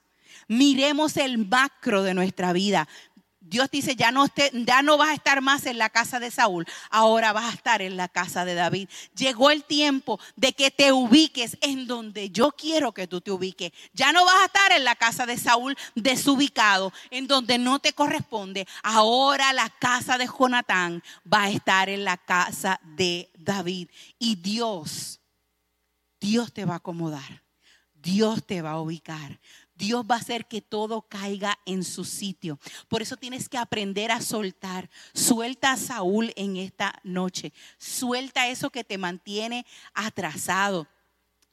Miremos 0.49 1.15
el 1.15 1.37
macro 1.37 2.03
de 2.03 2.13
nuestra 2.13 2.51
vida. 2.51 2.89
Dios 3.51 3.69
dice, 3.69 3.97
ya 3.97 4.11
no, 4.11 4.27
ya 4.53 4.81
no 4.81 4.97
vas 4.97 5.09
a 5.09 5.13
estar 5.13 5.41
más 5.41 5.65
en 5.65 5.77
la 5.77 5.89
casa 5.89 6.21
de 6.21 6.31
Saúl, 6.31 6.65
ahora 6.89 7.33
vas 7.33 7.51
a 7.51 7.53
estar 7.53 7.81
en 7.81 7.97
la 7.97 8.07
casa 8.07 8.45
de 8.45 8.53
David. 8.53 8.87
Llegó 9.13 9.51
el 9.51 9.65
tiempo 9.65 10.21
de 10.37 10.53
que 10.53 10.71
te 10.71 10.93
ubiques 10.93 11.57
en 11.59 11.85
donde 11.85 12.29
yo 12.29 12.53
quiero 12.53 12.93
que 12.93 13.07
tú 13.07 13.19
te 13.19 13.29
ubiques. 13.29 13.73
Ya 13.91 14.13
no 14.13 14.23
vas 14.23 14.35
a 14.41 14.45
estar 14.45 14.71
en 14.71 14.85
la 14.85 14.95
casa 14.95 15.25
de 15.25 15.37
Saúl 15.37 15.77
desubicado, 15.95 16.93
en 17.09 17.27
donde 17.27 17.57
no 17.57 17.79
te 17.79 17.91
corresponde. 17.91 18.65
Ahora 18.83 19.51
la 19.51 19.67
casa 19.67 20.17
de 20.17 20.29
Jonatán 20.29 21.03
va 21.31 21.43
a 21.43 21.49
estar 21.49 21.89
en 21.89 22.05
la 22.05 22.15
casa 22.15 22.79
de 22.95 23.29
David. 23.37 23.89
Y 24.17 24.37
Dios, 24.37 25.19
Dios 26.21 26.53
te 26.53 26.63
va 26.63 26.75
a 26.75 26.77
acomodar. 26.77 27.43
Dios 28.01 28.45
te 28.45 28.61
va 28.61 28.71
a 28.71 28.79
ubicar. 28.79 29.39
Dios 29.81 30.05
va 30.09 30.13
a 30.13 30.19
hacer 30.19 30.45
que 30.45 30.61
todo 30.61 31.01
caiga 31.01 31.57
en 31.65 31.83
su 31.83 32.05
sitio. 32.05 32.59
Por 32.87 33.01
eso 33.01 33.17
tienes 33.17 33.49
que 33.49 33.57
aprender 33.57 34.11
a 34.11 34.21
soltar. 34.21 34.91
Suelta 35.11 35.71
a 35.71 35.77
Saúl 35.77 36.31
en 36.35 36.55
esta 36.57 36.99
noche. 37.03 37.51
Suelta 37.79 38.47
eso 38.47 38.69
que 38.69 38.83
te 38.83 38.99
mantiene 38.99 39.65
atrasado 39.95 40.87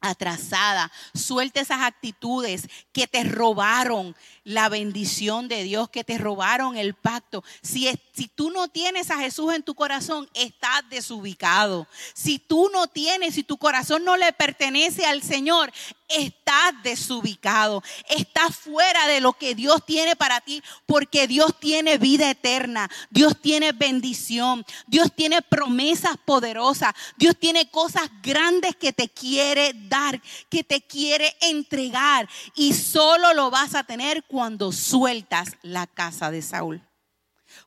atrasada. 0.01 0.93
Suelta 1.15 1.61
esas 1.61 1.83
actitudes 1.83 2.69
que 2.93 3.07
te 3.07 3.25
robaron 3.25 4.15
la 4.45 4.69
bendición 4.69 5.49
de 5.49 5.65
Dios, 5.65 5.91
que 5.91 6.05
te 6.05 6.19
robaron 6.19 6.77
el 6.77 6.95
pacto. 6.95 7.43
Si, 7.63 7.91
si 8.13 8.29
tú 8.29 8.51
no 8.51 8.69
tienes 8.69 9.11
a 9.11 9.19
Jesús 9.19 9.53
en 9.53 9.63
tu 9.63 9.75
corazón, 9.75 10.29
estás 10.35 10.89
desubicado. 10.89 11.89
Si 12.15 12.39
tú 12.39 12.71
no 12.73 12.87
tienes, 12.87 13.35
si 13.35 13.43
tu 13.43 13.59
corazón 13.59 14.05
no 14.05 14.17
le 14.17 14.33
pertenece 14.33 15.05
al 15.05 15.23
Señor, 15.23 15.73
estás 16.09 16.75
desubicado. 16.83 17.83
Estás 18.09 18.57
fuera 18.57 19.07
de 19.07 19.21
lo 19.21 19.35
que 19.35 19.55
Dios 19.55 19.85
tiene 19.85 20.17
para 20.17 20.41
ti, 20.41 20.63
porque 20.87 21.27
Dios 21.27 21.59
tiene 21.59 21.99
vida 21.99 22.31
eterna. 22.31 22.91
Dios 23.11 23.41
tiene 23.41 23.73
bendición. 23.73 24.65
Dios 24.87 25.13
tiene 25.15 25.43
promesas 25.43 26.17
poderosas. 26.25 26.95
Dios 27.17 27.37
tiene 27.39 27.71
cosas 27.71 28.11
grandes 28.23 28.77
que 28.77 28.93
te 28.93 29.09
quiere 29.09 29.73
dar, 29.75 30.21
que 30.49 30.65
te 30.65 30.81
quiere 30.81 31.37
entregar. 31.41 32.29
Y 32.55 32.75
solo 32.75 33.35
lo 33.35 33.51
vas 33.51 33.75
a 33.75 33.85
tener 33.85 34.25
cuando 34.25 34.73
sueltas 34.73 35.57
la 35.63 35.87
casa 35.87 36.31
de 36.31 36.43
Saúl. 36.43 36.83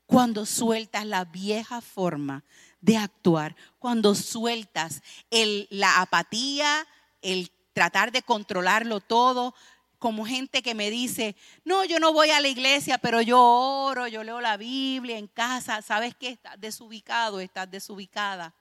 Cuando 0.06 0.46
sueltas 0.46 1.06
la 1.06 1.26
vieja 1.26 1.82
forma 1.82 2.44
de 2.82 2.98
actuar. 2.98 3.56
Cuando 3.80 4.16
sueltas 4.16 5.02
el, 5.30 5.68
la 5.70 6.02
apatía, 6.02 6.88
el 7.22 7.52
tratar 7.82 8.12
de 8.12 8.22
controlarlo 8.22 9.00
todo, 9.00 9.56
como 9.98 10.24
gente 10.24 10.62
que 10.62 10.76
me 10.76 10.92
dice, 10.92 11.36
no, 11.66 11.84
yo 11.84 12.00
no 12.00 12.14
voy 12.14 12.30
a 12.30 12.40
la 12.40 12.48
iglesia, 12.48 13.00
pero 13.00 13.22
yo 13.22 13.42
oro, 13.42 14.08
yo 14.08 14.24
leo 14.24 14.40
la 14.40 14.56
Biblia 14.56 15.18
en 15.18 15.28
casa. 15.28 15.82
¿Sabes 15.82 16.14
qué? 16.16 16.30
Estás 16.30 16.62
desubicado, 16.62 17.40
estás 17.40 17.72
desubicada. 17.72 18.54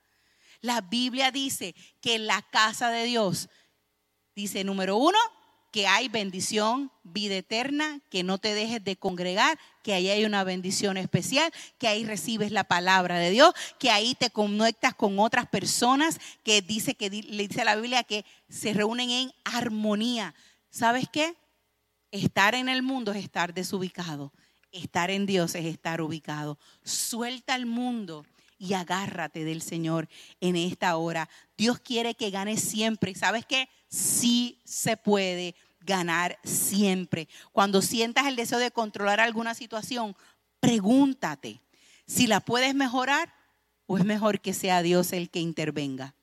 La 0.62 0.80
Biblia 0.80 1.30
dice 1.30 1.74
que 2.00 2.18
la 2.18 2.40
casa 2.40 2.90
de 2.90 3.04
Dios 3.04 3.50
Dice, 4.34 4.64
número 4.64 4.96
uno, 4.96 5.18
que 5.70 5.86
hay 5.86 6.08
bendición, 6.08 6.90
vida 7.04 7.36
eterna, 7.36 8.00
que 8.10 8.22
no 8.22 8.38
te 8.38 8.54
dejes 8.54 8.82
de 8.82 8.96
congregar, 8.96 9.58
que 9.82 9.94
ahí 9.94 10.08
hay 10.08 10.24
una 10.24 10.44
bendición 10.44 10.96
especial, 10.96 11.52
que 11.78 11.88
ahí 11.88 12.04
recibes 12.04 12.50
la 12.50 12.64
palabra 12.64 13.18
de 13.18 13.30
Dios, 13.30 13.54
que 13.78 13.90
ahí 13.90 14.14
te 14.14 14.30
conectas 14.30 14.94
con 14.94 15.18
otras 15.18 15.46
personas, 15.46 16.18
que 16.42 16.62
dice 16.62 16.94
que 16.94 17.10
le 17.10 17.48
dice 17.48 17.64
la 17.64 17.76
Biblia 17.76 18.04
que 18.04 18.24
se 18.48 18.72
reúnen 18.72 19.10
en 19.10 19.32
armonía. 19.44 20.34
¿Sabes 20.70 21.06
qué? 21.10 21.34
Estar 22.10 22.54
en 22.54 22.68
el 22.68 22.82
mundo 22.82 23.12
es 23.12 23.22
estar 23.22 23.54
desubicado. 23.54 24.32
Estar 24.72 25.10
en 25.10 25.26
Dios 25.26 25.54
es 25.54 25.66
estar 25.66 26.00
ubicado. 26.00 26.58
Suelta 26.84 27.54
el 27.54 27.66
mundo 27.66 28.24
y 28.60 28.74
agárrate 28.74 29.42
del 29.42 29.62
Señor 29.62 30.08
en 30.40 30.54
esta 30.54 30.94
hora. 30.96 31.30
Dios 31.56 31.80
quiere 31.80 32.14
que 32.14 32.30
ganes 32.30 32.60
siempre. 32.60 33.14
¿Sabes 33.14 33.46
qué? 33.46 33.70
Sí 33.88 34.60
se 34.64 34.98
puede 34.98 35.56
ganar 35.80 36.38
siempre. 36.44 37.26
Cuando 37.52 37.80
sientas 37.80 38.26
el 38.26 38.36
deseo 38.36 38.58
de 38.58 38.70
controlar 38.70 39.18
alguna 39.18 39.54
situación, 39.54 40.14
pregúntate 40.60 41.62
si 42.06 42.26
la 42.26 42.40
puedes 42.40 42.74
mejorar 42.74 43.34
o 43.86 43.96
es 43.96 44.04
mejor 44.04 44.40
que 44.40 44.52
sea 44.52 44.82
Dios 44.82 45.14
el 45.14 45.30
que 45.30 45.40
intervenga. 45.40 46.14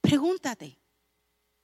Pregúntate. 0.00 0.78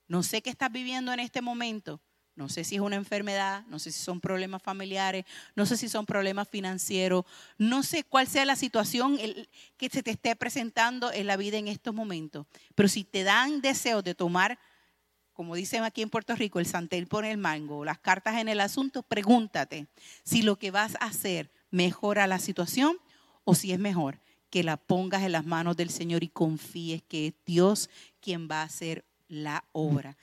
No 0.07 0.21
sé 0.21 0.41
qué 0.41 0.49
estás 0.49 0.71
viviendo 0.71 1.13
en 1.13 1.21
este 1.21 1.41
momento. 1.41 2.01
No 2.39 2.47
sé 2.47 2.63
si 2.63 2.75
es 2.75 2.81
una 2.81 2.95
enfermedad, 2.95 3.65
no 3.67 3.79
sé 3.79 3.91
si 3.91 4.01
son 4.01 4.21
problemas 4.21 4.63
familiares, 4.63 5.25
no 5.57 5.65
sé 5.65 5.75
si 5.75 5.89
son 5.89 6.05
problemas 6.05 6.47
financieros, 6.47 7.25
no 7.57 7.83
sé 7.83 8.05
cuál 8.05 8.27
sea 8.27 8.45
la 8.45 8.55
situación 8.55 9.19
que 9.75 9.89
se 9.89 10.03
te 10.03 10.11
esté 10.11 10.37
presentando 10.37 11.11
en 11.11 11.27
la 11.27 11.35
vida 11.35 11.57
en 11.57 11.67
estos 11.67 11.93
momentos. 11.93 12.47
Pero 12.75 12.87
si 12.87 13.03
te 13.03 13.23
dan 13.23 13.59
deseo 13.59 14.01
de 14.01 14.15
tomar, 14.15 14.57
como 15.33 15.53
dicen 15.53 15.83
aquí 15.83 16.01
en 16.01 16.09
Puerto 16.09 16.33
Rico, 16.33 16.59
el 16.59 16.65
santel 16.65 17.07
pone 17.07 17.29
el 17.29 17.37
mango, 17.37 17.83
las 17.83 17.99
cartas 17.99 18.37
en 18.37 18.47
el 18.47 18.61
asunto, 18.61 19.03
pregúntate 19.03 19.87
si 20.23 20.41
lo 20.41 20.57
que 20.57 20.71
vas 20.71 20.95
a 21.01 21.07
hacer 21.07 21.51
mejora 21.71 22.25
la 22.25 22.39
situación 22.39 22.97
o 23.43 23.53
si 23.53 23.73
es 23.73 23.79
mejor 23.79 24.21
que 24.49 24.63
la 24.63 24.77
pongas 24.77 25.23
en 25.23 25.33
las 25.33 25.45
manos 25.45 25.75
del 25.75 25.89
Señor 25.89 26.23
y 26.23 26.29
confíes 26.29 27.03
que 27.03 27.27
es 27.27 27.33
Dios 27.45 27.89
quien 28.21 28.47
va 28.49 28.61
a 28.61 28.63
hacer 28.63 29.03
la 29.27 29.65
obra. 29.73 30.15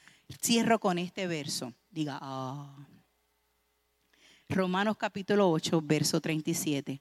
Cierro 0.42 0.80
con 0.80 0.98
este 0.98 1.26
verso. 1.26 1.72
Diga, 1.96 2.18
ah. 2.20 2.76
Romanos 4.50 4.98
capítulo 4.98 5.50
8, 5.50 5.80
verso 5.82 6.20
37. 6.20 7.00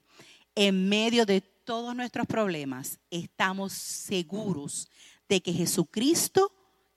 En 0.54 0.88
medio 0.88 1.26
de 1.26 1.42
todos 1.42 1.94
nuestros 1.94 2.26
problemas, 2.26 2.98
estamos 3.10 3.74
seguros 3.74 4.88
de 5.28 5.42
que 5.42 5.52
Jesucristo, 5.52 6.50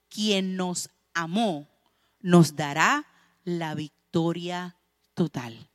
quien 0.07 0.55
nos 0.55 0.89
amó, 1.13 1.67
nos 2.21 2.55
dará 2.55 3.05
la 3.43 3.75
victoria 3.75 4.77
total. 5.13 5.69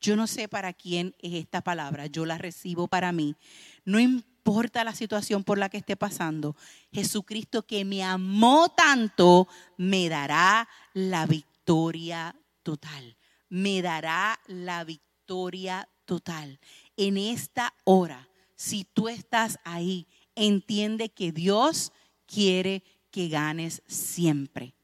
Yo 0.00 0.16
no 0.16 0.26
sé 0.26 0.48
para 0.48 0.72
quién 0.72 1.14
es 1.20 1.34
esta 1.34 1.60
palabra, 1.60 2.06
yo 2.06 2.26
la 2.26 2.38
recibo 2.38 2.88
para 2.88 3.12
mí. 3.12 3.36
No 3.84 4.00
importa 4.00 4.82
la 4.82 4.96
situación 4.96 5.44
por 5.44 5.58
la 5.58 5.68
que 5.68 5.76
esté 5.76 5.94
pasando, 5.94 6.56
Jesucristo 6.90 7.62
que 7.62 7.84
me 7.84 8.02
amó 8.02 8.68
tanto, 8.68 9.46
me 9.76 10.08
dará 10.08 10.68
la 10.92 11.24
victoria 11.26 11.57
victoria 11.68 12.34
total. 12.62 13.18
Me 13.50 13.82
dará 13.82 14.40
la 14.46 14.84
victoria 14.84 15.86
total. 16.06 16.58
En 16.96 17.18
esta 17.18 17.74
hora, 17.84 18.26
si 18.56 18.84
tú 18.84 19.08
estás 19.08 19.58
ahí, 19.64 20.06
entiende 20.34 21.10
que 21.10 21.30
Dios 21.30 21.92
quiere 22.24 22.82
que 23.10 23.28
ganes 23.28 23.82
siempre 23.86 24.77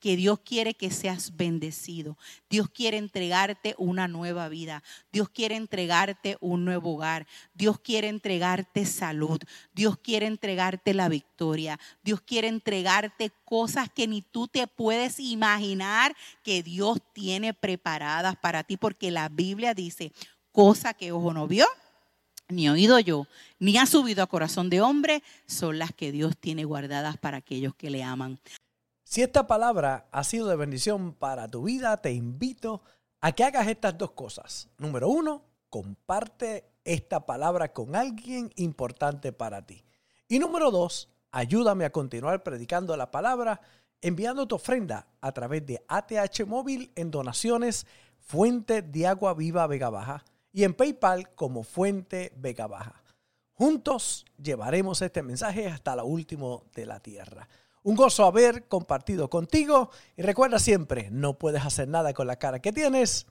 que 0.00 0.16
Dios 0.16 0.40
quiere 0.40 0.74
que 0.74 0.90
seas 0.90 1.36
bendecido. 1.36 2.16
Dios 2.48 2.68
quiere 2.70 2.96
entregarte 2.96 3.74
una 3.78 4.08
nueva 4.08 4.48
vida. 4.48 4.82
Dios 5.12 5.28
quiere 5.28 5.56
entregarte 5.56 6.36
un 6.40 6.64
nuevo 6.64 6.94
hogar. 6.94 7.26
Dios 7.54 7.78
quiere 7.80 8.08
entregarte 8.08 8.86
salud. 8.86 9.38
Dios 9.74 9.98
quiere 9.98 10.26
entregarte 10.26 10.94
la 10.94 11.08
victoria. 11.08 11.78
Dios 12.02 12.20
quiere 12.20 12.48
entregarte 12.48 13.32
cosas 13.44 13.88
que 13.90 14.06
ni 14.06 14.22
tú 14.22 14.48
te 14.48 14.66
puedes 14.66 15.18
imaginar 15.18 16.16
que 16.42 16.62
Dios 16.62 16.98
tiene 17.12 17.54
preparadas 17.54 18.36
para 18.36 18.64
ti, 18.64 18.76
porque 18.76 19.10
la 19.10 19.28
Biblia 19.28 19.74
dice, 19.74 20.12
cosa 20.52 20.94
que 20.94 21.12
ojo 21.12 21.32
no 21.32 21.46
vio, 21.46 21.66
ni 22.48 22.68
oído 22.68 22.98
yo, 22.98 23.26
ni 23.58 23.76
ha 23.76 23.86
subido 23.86 24.22
a 24.22 24.26
corazón 24.26 24.70
de 24.70 24.80
hombre, 24.80 25.22
son 25.46 25.78
las 25.78 25.92
que 25.92 26.12
Dios 26.12 26.36
tiene 26.38 26.64
guardadas 26.64 27.16
para 27.18 27.38
aquellos 27.38 27.74
que 27.74 27.90
le 27.90 28.02
aman. 28.02 28.38
Si 29.08 29.22
esta 29.22 29.46
palabra 29.46 30.06
ha 30.12 30.22
sido 30.22 30.48
de 30.48 30.56
bendición 30.56 31.14
para 31.14 31.48
tu 31.48 31.62
vida, 31.62 31.96
te 32.02 32.12
invito 32.12 32.82
a 33.22 33.32
que 33.32 33.42
hagas 33.42 33.66
estas 33.66 33.96
dos 33.96 34.10
cosas. 34.10 34.68
Número 34.76 35.08
uno, 35.08 35.46
comparte 35.70 36.68
esta 36.84 37.24
palabra 37.24 37.72
con 37.72 37.96
alguien 37.96 38.52
importante 38.56 39.32
para 39.32 39.64
ti. 39.64 39.82
Y 40.28 40.38
número 40.38 40.70
dos, 40.70 41.08
ayúdame 41.30 41.86
a 41.86 41.90
continuar 41.90 42.42
predicando 42.42 42.94
la 42.98 43.10
palabra 43.10 43.62
enviando 44.02 44.46
tu 44.46 44.56
ofrenda 44.56 45.06
a 45.22 45.32
través 45.32 45.64
de 45.64 45.82
ATH 45.88 46.44
Móvil 46.46 46.92
en 46.94 47.10
donaciones 47.10 47.86
Fuente 48.18 48.82
de 48.82 49.06
Agua 49.06 49.32
Viva 49.32 49.66
Vega 49.66 49.88
Baja 49.88 50.22
y 50.52 50.64
en 50.64 50.74
PayPal 50.74 51.34
como 51.34 51.62
Fuente 51.62 52.30
Vega 52.36 52.66
Baja. 52.66 53.02
Juntos 53.54 54.26
llevaremos 54.36 55.00
este 55.00 55.22
mensaje 55.22 55.66
hasta 55.66 55.96
lo 55.96 56.04
último 56.04 56.66
de 56.74 56.84
la 56.84 57.00
tierra. 57.00 57.48
Un 57.82 57.96
gozo 57.96 58.24
haber 58.24 58.68
compartido 58.68 59.30
contigo 59.30 59.90
y 60.16 60.22
recuerda 60.22 60.58
siempre, 60.58 61.10
no 61.10 61.38
puedes 61.38 61.64
hacer 61.64 61.88
nada 61.88 62.12
con 62.12 62.26
la 62.26 62.36
cara 62.36 62.60
que 62.60 62.72
tienes, 62.72 63.26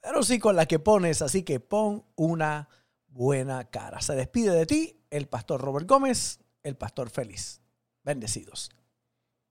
pero 0.00 0.22
sí 0.22 0.38
con 0.38 0.56
la 0.56 0.66
que 0.66 0.78
pones, 0.78 1.22
así 1.22 1.42
que 1.42 1.60
pon 1.60 2.04
una 2.16 2.68
buena 3.08 3.64
cara. 3.64 4.00
Se 4.00 4.14
despide 4.14 4.50
de 4.52 4.66
ti 4.66 5.00
el 5.10 5.28
pastor 5.28 5.60
Robert 5.60 5.88
Gómez, 5.88 6.40
el 6.62 6.76
pastor 6.76 7.10
feliz. 7.10 7.60
Bendecidos. 8.02 8.70